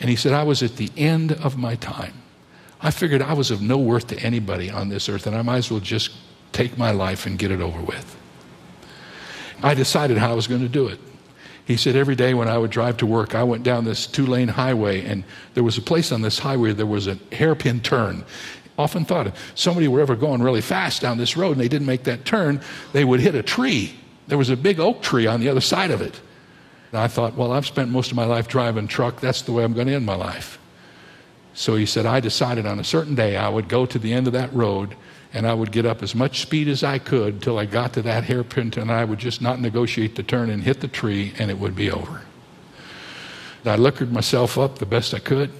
And 0.00 0.10
he 0.10 0.16
said, 0.16 0.32
I 0.32 0.42
was 0.42 0.62
at 0.62 0.76
the 0.76 0.90
end 0.96 1.32
of 1.32 1.56
my 1.56 1.76
time. 1.76 2.14
I 2.80 2.90
figured 2.90 3.22
I 3.22 3.32
was 3.32 3.50
of 3.50 3.60
no 3.60 3.78
worth 3.78 4.06
to 4.08 4.18
anybody 4.20 4.70
on 4.70 4.88
this 4.88 5.08
earth, 5.08 5.26
and 5.26 5.34
I 5.34 5.42
might 5.42 5.58
as 5.58 5.70
well 5.70 5.80
just 5.80 6.10
take 6.52 6.78
my 6.78 6.92
life 6.92 7.26
and 7.26 7.38
get 7.38 7.50
it 7.50 7.60
over 7.60 7.80
with. 7.82 8.16
I 9.62 9.74
decided 9.74 10.18
how 10.18 10.30
I 10.30 10.34
was 10.34 10.46
going 10.46 10.60
to 10.60 10.68
do 10.68 10.86
it. 10.86 11.00
He 11.64 11.76
said 11.76 11.96
every 11.96 12.14
day 12.14 12.32
when 12.34 12.48
I 12.48 12.56
would 12.56 12.70
drive 12.70 12.96
to 12.98 13.06
work, 13.06 13.34
I 13.34 13.42
went 13.42 13.64
down 13.64 13.84
this 13.84 14.06
two 14.06 14.26
lane 14.26 14.48
highway, 14.48 15.04
and 15.04 15.24
there 15.54 15.64
was 15.64 15.76
a 15.76 15.82
place 15.82 16.12
on 16.12 16.22
this 16.22 16.38
highway, 16.38 16.72
there 16.72 16.86
was 16.86 17.08
a 17.08 17.18
hairpin 17.32 17.80
turn. 17.80 18.24
Often 18.78 19.06
thought 19.06 19.26
if 19.26 19.52
somebody 19.56 19.88
were 19.88 20.00
ever 20.00 20.14
going 20.14 20.40
really 20.40 20.60
fast 20.60 21.02
down 21.02 21.18
this 21.18 21.36
road 21.36 21.52
and 21.52 21.60
they 21.60 21.68
didn't 21.68 21.86
make 21.86 22.04
that 22.04 22.24
turn, 22.24 22.60
they 22.92 23.04
would 23.04 23.18
hit 23.18 23.34
a 23.34 23.42
tree. 23.42 23.94
There 24.28 24.38
was 24.38 24.50
a 24.50 24.56
big 24.56 24.78
oak 24.78 25.02
tree 25.02 25.26
on 25.26 25.40
the 25.40 25.48
other 25.48 25.60
side 25.60 25.90
of 25.90 26.00
it. 26.00 26.20
And 26.92 27.00
I 27.00 27.08
thought, 27.08 27.34
well, 27.34 27.52
I've 27.52 27.66
spent 27.66 27.90
most 27.90 28.12
of 28.12 28.16
my 28.16 28.24
life 28.24 28.46
driving 28.46 28.86
truck. 28.86 29.20
That's 29.20 29.42
the 29.42 29.52
way 29.52 29.64
I'm 29.64 29.74
going 29.74 29.88
to 29.88 29.94
end 29.94 30.06
my 30.06 30.14
life. 30.14 30.58
So 31.54 31.74
he 31.74 31.86
said, 31.86 32.06
I 32.06 32.20
decided 32.20 32.66
on 32.66 32.78
a 32.78 32.84
certain 32.84 33.16
day 33.16 33.36
I 33.36 33.48
would 33.48 33.68
go 33.68 33.84
to 33.84 33.98
the 33.98 34.12
end 34.12 34.28
of 34.28 34.32
that 34.34 34.54
road 34.54 34.94
and 35.32 35.46
I 35.46 35.54
would 35.54 35.72
get 35.72 35.84
up 35.84 36.02
as 36.02 36.14
much 36.14 36.40
speed 36.40 36.68
as 36.68 36.84
I 36.84 36.98
could 36.98 37.34
until 37.34 37.58
I 37.58 37.66
got 37.66 37.94
to 37.94 38.02
that 38.02 38.24
hairpin 38.24 38.72
and 38.76 38.92
I 38.92 39.04
would 39.04 39.18
just 39.18 39.42
not 39.42 39.60
negotiate 39.60 40.14
the 40.14 40.22
turn 40.22 40.50
and 40.50 40.62
hit 40.62 40.80
the 40.80 40.88
tree 40.88 41.34
and 41.36 41.50
it 41.50 41.58
would 41.58 41.74
be 41.74 41.90
over. 41.90 42.22
I 43.64 43.76
liquored 43.76 44.12
myself 44.12 44.56
up 44.56 44.78
the 44.78 44.86
best 44.86 45.12
I 45.12 45.18
could, 45.18 45.50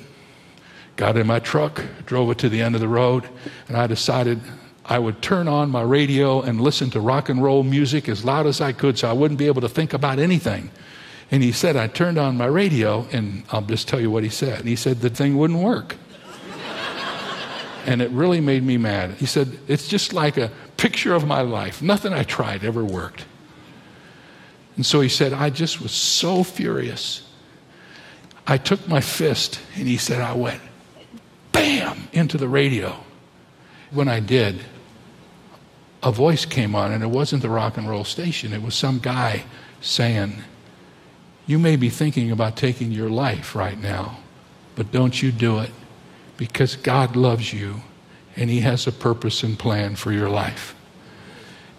got 0.99 1.17
in 1.17 1.29
my 1.29 1.39
truck, 1.39 1.81
drove 2.07 2.29
it 2.33 2.39
to 2.39 2.49
the 2.49 2.61
end 2.61 2.75
of 2.75 2.81
the 2.81 2.89
road, 2.89 3.25
and 3.69 3.77
I 3.77 3.87
decided 3.87 4.41
I 4.85 4.99
would 4.99 5.23
turn 5.23 5.47
on 5.47 5.71
my 5.71 5.81
radio 5.81 6.43
and 6.43 6.61
listen 6.61 6.91
to 6.91 7.01
rock 7.01 7.29
and 7.29 7.41
roll 7.41 7.63
music 7.63 8.09
as 8.09 8.25
loud 8.25 8.47
as 8.49 8.61
I 8.61 8.73
could 8.73 8.99
so 8.99 9.09
I 9.09 9.13
wouldn't 9.13 9.39
be 9.39 9.47
able 9.47 9.61
to 9.61 9.69
think 9.69 9.93
about 9.93 10.19
anything. 10.19 10.71
And 11.31 11.41
he 11.41 11.53
said, 11.53 11.77
I 11.77 11.87
turned 11.87 12.19
on 12.19 12.37
my 12.37 12.47
radio, 12.47 13.07
and 13.13 13.45
I'll 13.51 13.63
just 13.63 13.87
tell 13.87 14.01
you 14.01 14.11
what 14.11 14.25
he 14.25 14.29
said. 14.29 14.59
And 14.59 14.69
He 14.69 14.75
said 14.75 15.01
the 15.01 15.09
thing 15.09 15.39
wouldn't 15.39 15.61
work. 15.61 15.95
and 17.87 18.03
it 18.03 18.11
really 18.11 18.41
made 18.41 18.65
me 18.65 18.77
mad. 18.77 19.13
He 19.13 19.27
said, 19.27 19.57
It's 19.69 19.87
just 19.87 20.13
like 20.13 20.37
a 20.37 20.51
picture 20.79 21.15
of 21.15 21.25
my 21.27 21.43
life. 21.43 21.81
Nothing 21.81 22.13
I 22.13 22.25
tried 22.25 22.65
ever 22.65 22.85
worked. 22.85 23.25
And 24.75 24.85
so 24.85 25.01
he 25.01 25.09
said, 25.09 25.33
I 25.33 25.51
just 25.51 25.81
was 25.81 25.93
so 25.93 26.43
furious. 26.43 27.23
I 28.49 28.59
took 28.59 28.89
my 28.89 29.01
fist, 29.01 29.61
and 29.77 29.87
he 29.87 29.97
said, 29.97 30.21
I 30.21 30.33
went 30.33 30.63
bam 31.59 32.09
into 32.13 32.39
the 32.39 32.49
radio. 32.49 32.97
When 33.91 34.09
I 34.09 34.21
did, 34.21 34.61
a 36.03 36.13
voice 36.13 36.45
came 36.45 36.75
on, 36.75 36.93
and 36.93 37.03
it 37.03 37.09
wasn't 37.09 37.43
the 37.43 37.49
rock 37.49 37.77
and 37.77 37.89
roll 37.89 38.05
station. 38.05 38.53
It 38.53 38.63
was 38.63 38.75
some 38.75 38.99
guy 38.99 39.45
saying, 39.81 40.35
you 41.47 41.59
may 41.59 41.77
be 41.77 41.89
thinking 41.89 42.31
about 42.31 42.57
taking 42.57 42.93
your 42.93 43.09
life 43.09 43.55
right 43.55 43.81
now, 43.81 44.19
but 44.77 44.93
don't 44.93 45.23
you 45.23 45.33
do 45.33 45.59
it 45.59 45.71
because 46.37 46.77
God 46.77 47.17
loves 47.17 47.53
you 47.53 47.83
and 48.37 48.51
He 48.51 48.61
has 48.61 48.87
a 48.87 48.93
purpose 48.93 49.43
and 49.43 49.59
plan 49.59 49.97
for 49.97 50.13
your 50.13 50.29
life. 50.29 50.75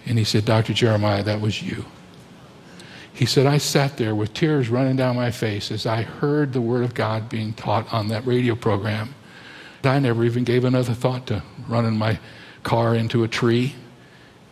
And 0.05 0.17
he 0.17 0.23
said, 0.23 0.43
Dr. 0.43 0.73
Jeremiah, 0.73 1.23
that 1.23 1.39
was 1.39 1.61
you. 1.61 1.85
He 3.13 3.25
said, 3.25 3.45
I 3.45 3.59
sat 3.59 3.97
there 3.97 4.15
with 4.15 4.33
tears 4.33 4.69
running 4.69 4.95
down 4.95 5.15
my 5.15 5.29
face 5.29 5.71
as 5.71 5.85
I 5.85 6.01
heard 6.01 6.51
the 6.51 6.61
Word 6.61 6.83
of 6.83 6.93
God 6.93 7.29
being 7.29 7.53
taught 7.53 7.93
on 7.93 8.07
that 8.07 8.25
radio 8.25 8.55
program. 8.55 9.13
I 9.83 9.99
never 9.99 10.23
even 10.25 10.43
gave 10.43 10.65
another 10.65 10.93
thought 10.93 11.27
to 11.27 11.43
running 11.67 11.97
my 11.97 12.19
car 12.63 12.95
into 12.95 13.23
a 13.23 13.27
tree. 13.27 13.67
He 13.67 13.75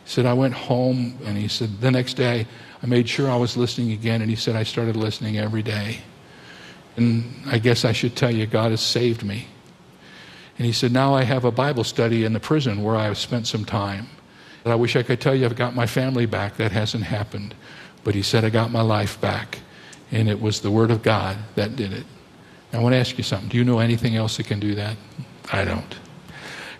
said, 0.05 0.25
I 0.25 0.33
went 0.33 0.53
home, 0.53 1.17
and 1.25 1.37
he 1.37 1.47
said, 1.47 1.81
the 1.81 1.91
next 1.91 2.13
day, 2.13 2.47
I 2.81 2.85
made 2.85 3.09
sure 3.09 3.29
I 3.29 3.35
was 3.35 3.57
listening 3.57 3.91
again, 3.91 4.21
and 4.21 4.29
he 4.29 4.35
said, 4.35 4.55
I 4.55 4.63
started 4.63 4.95
listening 4.95 5.37
every 5.37 5.63
day. 5.63 5.99
And 6.95 7.33
I 7.45 7.59
guess 7.59 7.85
I 7.85 7.91
should 7.91 8.15
tell 8.15 8.31
you, 8.31 8.45
God 8.45 8.71
has 8.71 8.81
saved 8.81 9.23
me. 9.23 9.47
And 10.57 10.65
he 10.65 10.71
said, 10.71 10.91
Now 10.91 11.13
I 11.13 11.23
have 11.23 11.45
a 11.45 11.51
Bible 11.51 11.83
study 11.83 12.25
in 12.25 12.33
the 12.33 12.39
prison 12.39 12.83
where 12.83 12.95
I've 12.95 13.17
spent 13.17 13.47
some 13.47 13.65
time. 13.65 14.07
And 14.63 14.73
I 14.73 14.75
wish 14.75 14.95
I 14.95 15.03
could 15.03 15.21
tell 15.21 15.35
you 15.35 15.45
I've 15.45 15.55
got 15.55 15.75
my 15.75 15.85
family 15.85 16.25
back. 16.25 16.57
That 16.57 16.71
hasn't 16.71 17.03
happened. 17.03 17.53
But 18.03 18.15
he 18.15 18.23
said, 18.23 18.43
I 18.43 18.49
got 18.49 18.71
my 18.71 18.81
life 18.81 19.21
back. 19.21 19.59
And 20.11 20.27
it 20.27 20.41
was 20.41 20.61
the 20.61 20.71
Word 20.71 20.89
of 20.89 21.03
God 21.03 21.37
that 21.55 21.75
did 21.75 21.93
it. 21.93 22.05
I 22.77 22.79
want 22.79 22.93
to 22.93 22.99
ask 22.99 23.17
you 23.17 23.23
something. 23.23 23.49
Do 23.49 23.57
you 23.57 23.63
know 23.63 23.79
anything 23.79 24.15
else 24.15 24.37
that 24.37 24.45
can 24.45 24.59
do 24.59 24.75
that? 24.75 24.97
I 25.51 25.65
don't. 25.65 25.95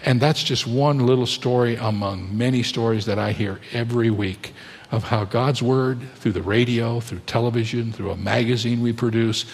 And 0.05 0.21
that's 0.21 0.43
just 0.43 0.67
one 0.67 0.99
little 0.99 1.25
story 1.25 1.75
among 1.75 2.38
many 2.38 2.62
stories 2.62 3.07
that 3.07 3.17
I 3.17 3.31
hear 3.31 3.60
every 3.73 4.12
week 4.12 4.53
of 4.91 5.05
how 5.05 5.25
God's 5.25 5.63
Word, 5.63 5.99
through 6.17 6.33
the 6.33 6.43
radio, 6.43 6.99
through 6.99 7.21
television, 7.25 7.91
through 7.91 8.12
a 8.12 8.15
magazine 8.15 8.81
we 8.83 8.93
produce, 8.93 9.47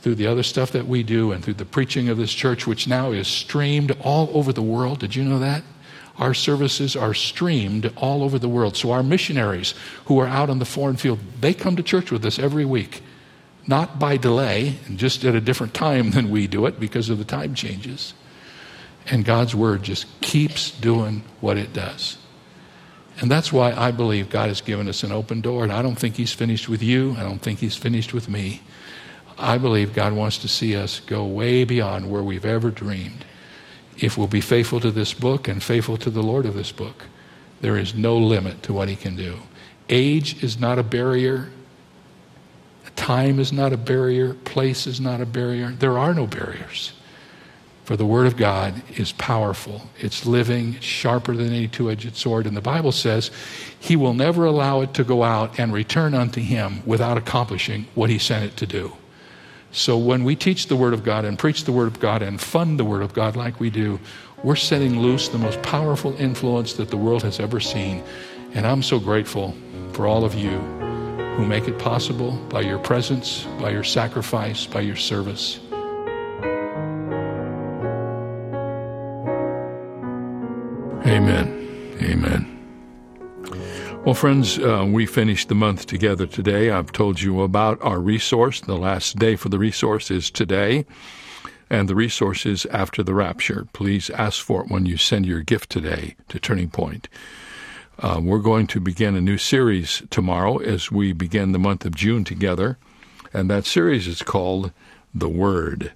through 0.00 0.14
the 0.14 0.26
other 0.26 0.42
stuff 0.42 0.72
that 0.72 0.86
we 0.88 1.02
do, 1.02 1.32
and 1.32 1.44
through 1.44 1.54
the 1.54 1.66
preaching 1.66 2.08
of 2.08 2.16
this 2.16 2.32
church, 2.32 2.66
which 2.66 2.88
now 2.88 3.12
is 3.12 3.28
streamed 3.28 3.94
all 4.00 4.30
over 4.32 4.54
the 4.54 4.62
world. 4.62 5.00
Did 5.00 5.14
you 5.14 5.22
know 5.22 5.38
that? 5.38 5.62
Our 6.16 6.32
services 6.32 6.96
are 6.96 7.12
streamed 7.12 7.92
all 7.98 8.22
over 8.22 8.38
the 8.38 8.48
world. 8.48 8.74
So 8.74 8.90
our 8.92 9.02
missionaries 9.02 9.74
who 10.06 10.18
are 10.18 10.26
out 10.26 10.48
on 10.48 10.60
the 10.60 10.64
foreign 10.64 10.96
field, 10.96 11.18
they 11.42 11.52
come 11.52 11.76
to 11.76 11.82
church 11.82 12.10
with 12.10 12.24
us 12.24 12.38
every 12.38 12.64
week. 12.64 13.02
Not 13.66 13.98
by 13.98 14.16
delay, 14.16 14.78
just 14.96 15.24
at 15.24 15.34
a 15.34 15.40
different 15.40 15.74
time 15.74 16.10
than 16.10 16.30
we 16.30 16.46
do 16.46 16.66
it 16.66 16.80
because 16.80 17.10
of 17.10 17.18
the 17.18 17.24
time 17.24 17.54
changes. 17.54 18.14
And 19.06 19.24
God's 19.24 19.54
Word 19.54 19.82
just 19.82 20.20
keeps 20.20 20.70
doing 20.70 21.22
what 21.40 21.56
it 21.56 21.72
does. 21.72 22.16
And 23.20 23.30
that's 23.30 23.52
why 23.52 23.72
I 23.72 23.90
believe 23.90 24.30
God 24.30 24.48
has 24.48 24.60
given 24.60 24.88
us 24.88 25.02
an 25.02 25.12
open 25.12 25.40
door. 25.40 25.62
And 25.62 25.72
I 25.72 25.82
don't 25.82 25.98
think 25.98 26.16
He's 26.16 26.32
finished 26.32 26.68
with 26.68 26.82
you. 26.82 27.14
I 27.18 27.22
don't 27.22 27.40
think 27.40 27.58
He's 27.58 27.76
finished 27.76 28.14
with 28.14 28.28
me. 28.28 28.62
I 29.38 29.58
believe 29.58 29.94
God 29.94 30.12
wants 30.12 30.38
to 30.38 30.48
see 30.48 30.76
us 30.76 31.00
go 31.00 31.24
way 31.24 31.64
beyond 31.64 32.10
where 32.10 32.22
we've 32.22 32.44
ever 32.44 32.70
dreamed. 32.70 33.24
If 33.98 34.16
we'll 34.16 34.26
be 34.26 34.40
faithful 34.40 34.80
to 34.80 34.90
this 34.90 35.12
book 35.12 35.48
and 35.48 35.62
faithful 35.62 35.96
to 35.98 36.10
the 36.10 36.22
Lord 36.22 36.46
of 36.46 36.54
this 36.54 36.72
book, 36.72 37.04
there 37.60 37.76
is 37.76 37.94
no 37.94 38.16
limit 38.16 38.62
to 38.64 38.72
what 38.72 38.88
He 38.88 38.96
can 38.96 39.16
do. 39.16 39.40
Age 39.88 40.42
is 40.42 40.58
not 40.58 40.78
a 40.78 40.82
barrier. 40.82 41.50
Time 43.00 43.40
is 43.40 43.50
not 43.50 43.72
a 43.72 43.78
barrier. 43.78 44.34
Place 44.34 44.86
is 44.86 45.00
not 45.00 45.22
a 45.22 45.26
barrier. 45.26 45.70
There 45.70 45.98
are 45.98 46.12
no 46.12 46.26
barriers. 46.26 46.92
For 47.84 47.96
the 47.96 48.04
Word 48.04 48.26
of 48.26 48.36
God 48.36 48.82
is 48.98 49.12
powerful. 49.12 49.88
It's 49.98 50.26
living, 50.26 50.78
sharper 50.80 51.34
than 51.34 51.46
any 51.46 51.66
two 51.66 51.90
edged 51.90 52.14
sword. 52.14 52.46
And 52.46 52.54
the 52.54 52.60
Bible 52.60 52.92
says 52.92 53.30
He 53.80 53.96
will 53.96 54.12
never 54.12 54.44
allow 54.44 54.82
it 54.82 54.92
to 54.94 55.02
go 55.02 55.22
out 55.22 55.58
and 55.58 55.72
return 55.72 56.12
unto 56.12 56.42
Him 56.42 56.82
without 56.84 57.16
accomplishing 57.16 57.86
what 57.94 58.10
He 58.10 58.18
sent 58.18 58.44
it 58.44 58.58
to 58.58 58.66
do. 58.66 58.92
So 59.72 59.96
when 59.96 60.22
we 60.22 60.36
teach 60.36 60.66
the 60.66 60.76
Word 60.76 60.92
of 60.92 61.02
God 61.02 61.24
and 61.24 61.38
preach 61.38 61.64
the 61.64 61.72
Word 61.72 61.86
of 61.86 62.00
God 62.00 62.20
and 62.20 62.38
fund 62.38 62.78
the 62.78 62.84
Word 62.84 63.02
of 63.02 63.14
God 63.14 63.34
like 63.34 63.60
we 63.60 63.70
do, 63.70 63.98
we're 64.44 64.56
setting 64.56 65.00
loose 65.00 65.30
the 65.30 65.38
most 65.38 65.62
powerful 65.62 66.14
influence 66.18 66.74
that 66.74 66.90
the 66.90 66.98
world 66.98 67.22
has 67.22 67.40
ever 67.40 67.60
seen. 67.60 68.04
And 68.52 68.66
I'm 68.66 68.82
so 68.82 68.98
grateful 68.98 69.56
for 69.94 70.06
all 70.06 70.22
of 70.22 70.34
you 70.34 70.79
who 71.40 71.46
make 71.46 71.66
it 71.66 71.78
possible 71.78 72.32
by 72.50 72.60
your 72.60 72.78
presence, 72.78 73.44
by 73.58 73.70
your 73.70 73.82
sacrifice, 73.82 74.66
by 74.66 74.80
your 74.80 74.94
service. 74.94 75.58
Amen. 81.06 81.96
Amen. 82.02 82.46
Well, 84.04 84.14
friends, 84.14 84.58
uh, 84.58 84.86
we 84.86 85.06
finished 85.06 85.48
the 85.48 85.54
month 85.54 85.86
together 85.86 86.26
today. 86.26 86.70
I've 86.70 86.92
told 86.92 87.22
you 87.22 87.40
about 87.40 87.80
our 87.80 88.00
resource. 88.00 88.60
The 88.60 88.76
last 88.76 89.18
day 89.18 89.34
for 89.34 89.48
the 89.48 89.58
resource 89.58 90.10
is 90.10 90.30
today, 90.30 90.84
and 91.70 91.88
the 91.88 91.94
resource 91.94 92.44
is 92.44 92.66
after 92.66 93.02
the 93.02 93.14
rapture. 93.14 93.66
Please 93.72 94.10
ask 94.10 94.44
for 94.44 94.64
it 94.64 94.70
when 94.70 94.84
you 94.84 94.98
send 94.98 95.24
your 95.24 95.40
gift 95.40 95.70
today 95.70 96.16
to 96.28 96.38
Turning 96.38 96.68
Point. 96.68 97.08
Uh, 98.02 98.18
we're 98.22 98.38
going 98.38 98.66
to 98.66 98.80
begin 98.80 99.14
a 99.14 99.20
new 99.20 99.36
series 99.36 100.02
tomorrow 100.08 100.56
as 100.56 100.90
we 100.90 101.12
begin 101.12 101.52
the 101.52 101.58
month 101.58 101.84
of 101.84 101.94
June 101.94 102.24
together, 102.24 102.78
and 103.34 103.50
that 103.50 103.66
series 103.66 104.06
is 104.06 104.22
called 104.22 104.72
The 105.14 105.28
Word. 105.28 105.92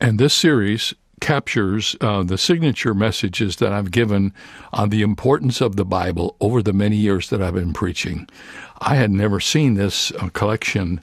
And 0.00 0.18
this 0.18 0.34
series 0.34 0.92
captures 1.20 1.94
uh, 2.00 2.24
the 2.24 2.36
signature 2.36 2.94
messages 2.94 3.56
that 3.56 3.72
I've 3.72 3.92
given 3.92 4.34
on 4.72 4.88
the 4.88 5.02
importance 5.02 5.60
of 5.60 5.76
the 5.76 5.84
Bible 5.84 6.34
over 6.40 6.62
the 6.62 6.72
many 6.72 6.96
years 6.96 7.30
that 7.30 7.40
I've 7.40 7.54
been 7.54 7.72
preaching. 7.72 8.28
I 8.80 8.96
had 8.96 9.12
never 9.12 9.38
seen 9.38 9.74
this 9.74 10.10
uh, 10.12 10.30
collection 10.30 11.00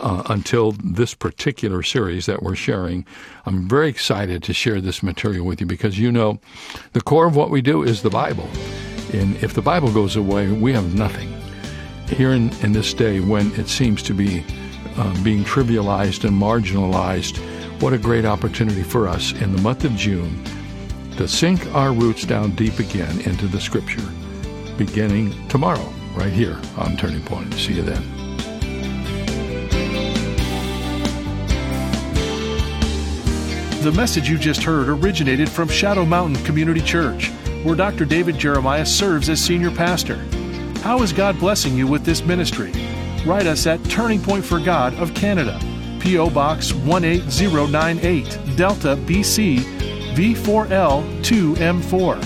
uh, 0.00 0.24
until 0.26 0.72
this 0.72 1.14
particular 1.14 1.84
series 1.84 2.26
that 2.26 2.42
we're 2.42 2.56
sharing. 2.56 3.06
I'm 3.46 3.68
very 3.68 3.90
excited 3.90 4.42
to 4.42 4.52
share 4.52 4.80
this 4.80 5.04
material 5.04 5.46
with 5.46 5.60
you 5.60 5.68
because 5.68 6.00
you 6.00 6.10
know 6.10 6.40
the 6.94 7.00
core 7.00 7.28
of 7.28 7.36
what 7.36 7.50
we 7.50 7.62
do 7.62 7.84
is 7.84 8.02
the 8.02 8.10
Bible. 8.10 8.50
And 9.14 9.36
if 9.42 9.54
the 9.54 9.62
Bible 9.62 9.92
goes 9.92 10.16
away, 10.16 10.50
we 10.50 10.72
have 10.72 10.94
nothing. 10.94 11.32
Here 12.08 12.32
in, 12.32 12.50
in 12.64 12.72
this 12.72 12.92
day 12.92 13.20
when 13.20 13.52
it 13.54 13.68
seems 13.68 14.02
to 14.04 14.14
be 14.14 14.44
uh, 14.96 15.22
being 15.22 15.44
trivialized 15.44 16.24
and 16.24 16.40
marginalized, 16.40 17.38
what 17.80 17.92
a 17.92 17.98
great 17.98 18.24
opportunity 18.24 18.82
for 18.82 19.06
us 19.08 19.32
in 19.32 19.54
the 19.54 19.62
month 19.62 19.84
of 19.84 19.92
June 19.92 20.42
to 21.16 21.28
sink 21.28 21.64
our 21.74 21.92
roots 21.92 22.24
down 22.24 22.50
deep 22.56 22.78
again 22.80 23.20
into 23.20 23.46
the 23.46 23.60
Scripture, 23.60 24.02
beginning 24.76 25.46
tomorrow, 25.48 25.92
right 26.16 26.32
here 26.32 26.60
on 26.76 26.96
Turning 26.96 27.22
Point. 27.22 27.54
See 27.54 27.74
you 27.74 27.82
then. 27.82 28.02
The 33.82 33.92
message 33.92 34.28
you 34.28 34.38
just 34.38 34.62
heard 34.62 34.88
originated 34.88 35.48
from 35.48 35.68
Shadow 35.68 36.04
Mountain 36.04 36.42
Community 36.44 36.80
Church, 36.80 37.30
where 37.64 37.74
Dr. 37.74 38.04
David 38.04 38.38
Jeremiah 38.38 38.86
serves 38.86 39.28
as 39.28 39.42
senior 39.42 39.70
pastor. 39.70 40.16
How 40.82 41.02
is 41.02 41.12
God 41.12 41.38
blessing 41.40 41.76
you 41.76 41.86
with 41.86 42.04
this 42.04 42.22
ministry? 42.22 42.70
Write 43.26 43.46
us 43.46 43.66
at 43.66 43.82
Turning 43.84 44.20
Point 44.20 44.44
for 44.44 44.60
God 44.60 44.94
of 44.94 45.14
Canada, 45.14 45.58
P.O. 45.98 46.28
Box 46.28 46.72
18098, 46.72 48.56
Delta, 48.56 48.96
BC, 49.06 49.60
V4L 50.14 51.02
2M4. 51.22 52.18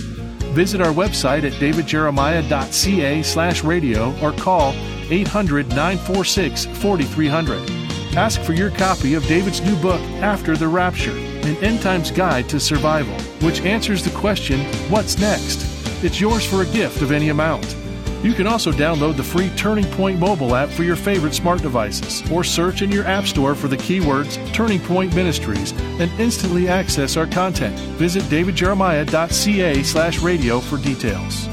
Visit 0.55 0.81
our 0.81 0.93
website 0.93 1.45
at 1.45 1.53
davidjeremiah.ca 1.53 3.23
slash 3.23 3.63
radio 3.63 4.19
or 4.21 4.33
call 4.33 4.75
800 5.09 5.69
946 5.69 6.67
4300. 6.67 7.71
Ask 8.17 8.41
for 8.41 8.55
your 8.55 8.71
copy 8.73 9.15
of 9.15 9.25
David's 9.27 9.61
new 9.61 9.77
book, 9.77 10.01
After 10.21 10.57
the 10.57 10.67
Rapture 10.67 11.28
An 11.49 11.57
End 11.65 11.81
Times 11.81 12.11
Guide 12.11 12.47
to 12.51 12.61
Survival, 12.61 13.19
which 13.41 13.63
answers 13.63 14.05
the 14.05 14.11
question, 14.11 14.61
What's 14.91 15.19
next? 15.19 15.65
It's 16.05 16.21
yours 16.21 16.45
for 16.45 16.61
a 16.61 16.67
gift 16.67 17.01
of 17.01 17.11
any 17.11 17.31
amount. 17.31 17.75
You 18.23 18.35
can 18.35 18.47
also 18.47 18.71
download 18.71 19.17
the 19.17 19.23
free 19.23 19.49
Turning 19.57 19.87
Point 19.93 20.19
mobile 20.19 20.55
app 20.55 20.69
for 20.69 20.83
your 20.83 20.95
favorite 20.95 21.35
smart 21.35 21.63
devices 21.63 22.29
or 22.31 22.45
search 22.45 22.83
in 22.83 22.93
your 22.93 23.07
App 23.07 23.25
Store 23.25 23.55
for 23.55 23.67
the 23.67 23.79
keywords 23.79 24.37
Turning 24.53 24.79
Point 24.79 25.15
Ministries 25.15 25.73
and 25.99 26.11
instantly 26.21 26.69
access 26.69 27.17
our 27.17 27.27
content. 27.27 27.79
Visit 27.97 28.25
davidjeremiah.ca 28.25 29.83
slash 29.85 30.19
radio 30.19 30.61
for 30.61 30.77
details. 30.77 31.49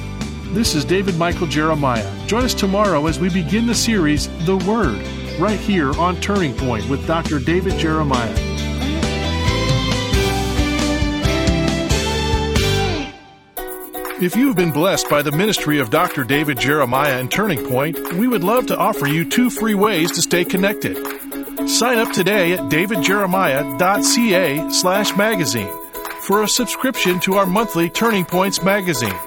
This 0.54 0.76
is 0.76 0.84
David 0.84 1.18
Michael 1.18 1.48
Jeremiah. 1.48 2.28
Join 2.28 2.44
us 2.44 2.54
tomorrow 2.54 3.08
as 3.08 3.18
we 3.18 3.30
begin 3.30 3.66
the 3.66 3.76
series 3.76 4.28
The 4.46 4.58
Word, 4.58 5.08
right 5.40 5.60
here 5.60 5.94
on 5.94 6.20
Turning 6.20 6.54
Point 6.54 6.90
with 6.90 7.08
Dr. 7.08 7.40
David 7.40 7.78
Jeremiah. 7.78 8.45
If 14.22 14.38
you 14.38 14.48
have 14.48 14.56
been 14.56 14.72
blessed 14.72 15.10
by 15.10 15.24
the 15.24 15.34
ministry 15.34 15.80
of 15.80 15.90
Dr. 15.90 16.24
David 16.24 16.58
Jeremiah 16.58 17.20
and 17.20 17.30
Turning 17.30 17.66
Point, 17.68 18.14
we 18.14 18.30
would 18.30 18.46
love 18.46 18.66
to 18.68 18.78
offer 18.78 19.08
you 19.08 19.26
two 19.26 19.50
free 19.50 19.76
ways 19.76 20.10
to 20.14 20.22
stay 20.22 20.46
connected. 20.46 20.96
Sign 21.68 21.98
up 21.98 22.14
today 22.14 22.54
at 22.54 22.62
davidjeremiah.ca 22.72 24.70
slash 24.70 25.18
magazine 25.18 25.70
for 26.22 26.44
a 26.44 26.48
subscription 26.48 27.20
to 27.20 27.34
our 27.36 27.46
monthly 27.46 27.90
Turning 27.90 28.24
Points 28.24 28.64
magazine. 28.64 29.20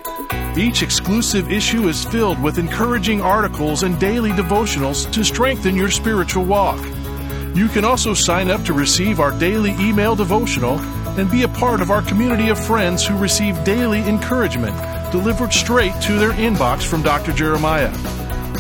Each 0.57 0.83
exclusive 0.83 1.53
issue 1.53 1.87
is 1.87 2.07
filled 2.07 2.42
with 2.42 2.59
encouraging 2.59 3.20
articles 3.20 3.83
and 3.83 4.01
daily 4.01 4.31
devotionals 4.31 5.12
to 5.12 5.22
strengthen 5.22 5.77
your 5.77 5.90
spiritual 5.90 6.44
walk. 6.44 6.83
You 7.55 7.68
can 7.68 7.85
also 7.85 8.14
sign 8.14 8.51
up 8.51 8.64
to 8.64 8.72
receive 8.72 9.20
our 9.20 9.33
daily 9.38 9.72
email 9.72 10.16
devotional 10.16 10.79
and 11.18 11.31
be 11.31 11.42
a 11.42 11.48
part 11.48 11.81
of 11.81 11.90
our 11.90 12.02
community 12.02 12.48
of 12.48 12.59
friends 12.59 13.07
who 13.07 13.16
receive 13.16 13.64
daily 13.64 14.00
encouragement 14.09 14.76
delivered 15.11 15.52
straight 15.52 15.94
to 16.02 16.18
their 16.18 16.33
inbox 16.33 16.85
from 16.85 17.02
Dr. 17.02 17.33
Jeremiah. 17.33 17.92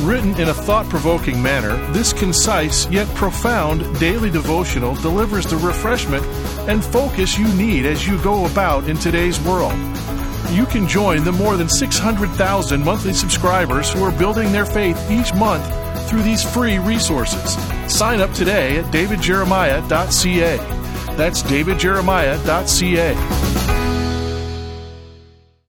Written 0.00 0.38
in 0.40 0.48
a 0.48 0.54
thought 0.54 0.88
provoking 0.88 1.42
manner, 1.42 1.76
this 1.92 2.12
concise 2.12 2.88
yet 2.90 3.08
profound 3.14 3.98
daily 3.98 4.30
devotional 4.30 4.94
delivers 4.96 5.46
the 5.46 5.56
refreshment 5.56 6.24
and 6.68 6.84
focus 6.84 7.38
you 7.38 7.48
need 7.54 7.84
as 7.84 8.06
you 8.06 8.20
go 8.22 8.46
about 8.46 8.88
in 8.88 8.96
today's 8.96 9.40
world. 9.40 9.76
You 10.50 10.64
can 10.66 10.86
join 10.88 11.24
the 11.24 11.32
more 11.32 11.56
than 11.56 11.68
600,000 11.68 12.84
monthly 12.84 13.14
subscribers 13.14 13.92
who 13.92 14.02
are 14.04 14.12
building 14.12 14.52
their 14.52 14.66
faith 14.66 14.98
each 15.10 15.34
month 15.34 15.66
through 16.08 16.22
these 16.22 16.42
free 16.42 16.78
resources. 16.78 17.56
Sign 17.92 18.20
up 18.20 18.32
today 18.32 18.78
at 18.78 18.86
davidjeremiah.ca. 18.86 20.77
That's 21.18 21.42
davidjeremiah.ca. 21.42 23.14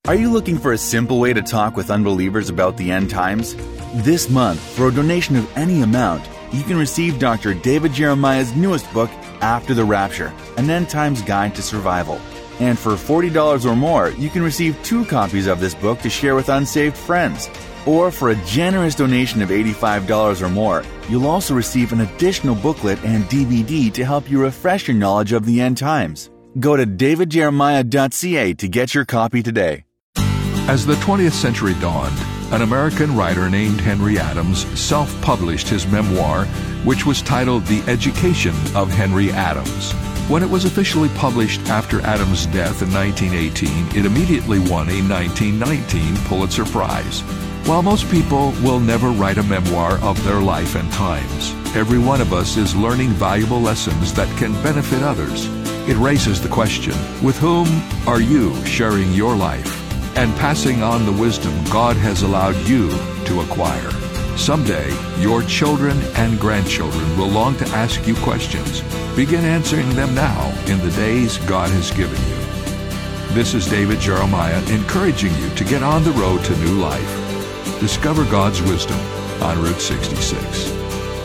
Are 0.08 0.14
you 0.14 0.32
looking 0.32 0.60
for 0.60 0.74
a 0.74 0.78
simple 0.78 1.20
way 1.20 1.34
to 1.34 1.42
talk 1.42 1.76
with 1.76 1.90
unbelievers 1.90 2.50
about 2.50 2.78
the 2.78 2.92
end 2.92 3.10
times? 3.10 3.56
This 3.96 4.30
month, 4.30 4.60
for 4.60 4.90
a 4.90 4.94
donation 4.94 5.36
of 5.36 5.58
any 5.58 5.82
amount, 5.82 6.24
you 6.54 6.62
can 6.62 6.78
receive 6.78 7.18
Dr. 7.18 7.56
David 7.56 7.94
Jeremiah's 7.94 8.56
newest 8.56 8.94
book, 8.94 9.10
After 9.42 9.74
the 9.74 9.84
Rapture 9.84 10.32
An 10.58 10.70
End 10.70 10.88
Times 10.88 11.24
Guide 11.24 11.56
to 11.56 11.64
Survival. 11.64 12.22
And 12.60 12.78
for 12.78 12.92
$40 12.92 13.66
or 13.66 13.76
more, 13.76 14.12
you 14.12 14.30
can 14.30 14.44
receive 14.44 14.78
two 14.84 15.04
copies 15.06 15.48
of 15.48 15.60
this 15.60 15.74
book 15.74 16.00
to 16.02 16.12
share 16.12 16.36
with 16.36 16.50
unsaved 16.50 16.96
friends. 16.96 17.50
Or 17.86 18.12
for 18.12 18.30
a 18.30 18.46
generous 18.46 18.96
donation 18.96 19.42
of 19.42 19.50
$85 19.50 20.42
or 20.42 20.50
more, 20.50 20.84
you'll 21.10 21.28
also 21.28 21.54
receive 21.54 21.92
an 21.92 22.02
additional 22.02 22.56
booklet 22.56 23.04
and 23.04 23.24
DVD 23.26 23.92
to 23.94 24.06
help 24.06 24.30
you 24.30 24.42
refresh 24.42 24.88
your 24.88 24.98
knowledge 24.98 25.32
of 25.32 25.46
the 25.46 25.62
end 25.62 25.78
times. 25.78 26.30
Go 26.60 26.76
to 26.76 26.86
davidjeremiah.ca 26.86 28.54
to 28.54 28.68
get 28.68 28.94
your 28.94 29.06
copy 29.06 29.44
today. 29.44 29.86
As 30.68 30.86
the 30.86 30.96
20th 30.96 31.32
century 31.32 31.74
dawned, 31.76 32.18
an 32.52 32.62
American 32.62 33.15
writer 33.15 33.50
named 33.50 33.80
Henry 33.80 34.20
Adams 34.20 34.65
self 34.80 35.20
published 35.22 35.68
his 35.68 35.88
memoir, 35.88 36.46
which 36.84 37.06
was 37.06 37.22
titled 37.22 37.65
The 37.65 37.82
Education 37.88 38.56
of 38.76 38.89
Henry 38.89 39.32
Adams. 39.32 39.94
When 40.30 40.44
it 40.44 40.50
was 40.50 40.65
officially 40.65 41.10
published 41.10 41.60
after 41.70 42.02
Adams' 42.02 42.46
death 42.48 42.84
in 42.84 42.94
1918, 42.94 43.98
it 43.98 44.06
immediately 44.06 44.60
won 44.60 44.89
a 44.89 45.02
1919 45.02 46.18
Pulitzer 46.28 46.65
Prize. 46.65 47.24
While 47.65 47.84
most 47.84 48.10
people 48.10 48.52
will 48.63 48.80
never 48.80 49.10
write 49.10 49.38
a 49.38 49.43
memoir 49.43 50.00
of 50.00 50.24
their 50.24 50.39
life 50.39 50.76
and 50.76 50.91
times, 50.91 51.54
every 51.76 52.00
one 52.00 52.22
of 52.22 52.34
us 52.34 52.58
is 52.58 52.76
learning 52.76 53.10
valuable 53.10 53.60
lessons 53.62 54.13
that 54.13 54.36
can 54.38 54.54
benefit 54.63 55.04
others. 55.04 55.45
It 55.88 55.98
raises 55.98 56.41
the 56.41 56.50
question 56.50 56.93
with 57.24 57.38
whom 57.38 57.67
are 58.08 58.22
you 58.22 58.56
sharing 58.65 59.13
your 59.13 59.36
life 59.36 59.76
and 60.17 60.36
passing 60.38 60.82
on 60.82 61.06
the 61.06 61.12
wisdom 61.12 61.54
God 61.65 61.95
has 61.98 62.24
allowed 62.24 62.56
you 62.67 62.89
to 63.26 63.41
acquire? 63.41 63.91
Someday, 64.36 64.89
your 65.19 65.43
children 65.43 66.00
and 66.15 66.39
grandchildren 66.39 67.17
will 67.17 67.28
long 67.28 67.56
to 67.58 67.67
ask 67.67 68.08
you 68.08 68.15
questions. 68.15 68.82
Begin 69.15 69.43
answering 69.43 69.89
them 69.91 70.15
now 70.15 70.50
in 70.65 70.80
the 70.80 70.91
days 70.91 71.38
God 71.39 71.69
has 71.72 71.91
given 71.91 72.17
you. 72.30 73.36
This 73.36 73.54
is 73.54 73.67
David 73.67 74.00
Jeremiah 74.00 74.63
encouraging 74.72 75.36
you 75.36 75.50
to 75.56 75.63
get 75.63 75.84
on 75.84 76.04
the 76.04 76.12
road 76.12 76.43
to 76.45 76.56
new 76.58 76.80
life. 76.80 77.18
Discover 77.80 78.26
God's 78.26 78.62
wisdom 78.62 79.00
on 79.42 79.62
Route 79.62 79.80
66. 79.80 80.70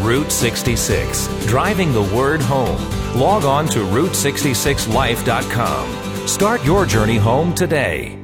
Route 0.01 0.31
66, 0.31 1.27
driving 1.47 1.93
the 1.93 2.03
word 2.15 2.41
home. 2.41 2.81
Log 3.19 3.45
on 3.45 3.67
to 3.69 3.81
Route66Life.com. 3.81 6.29
Start 6.29 6.65
your 6.65 6.87
journey 6.87 7.17
home 7.17 7.53
today. 7.55 8.24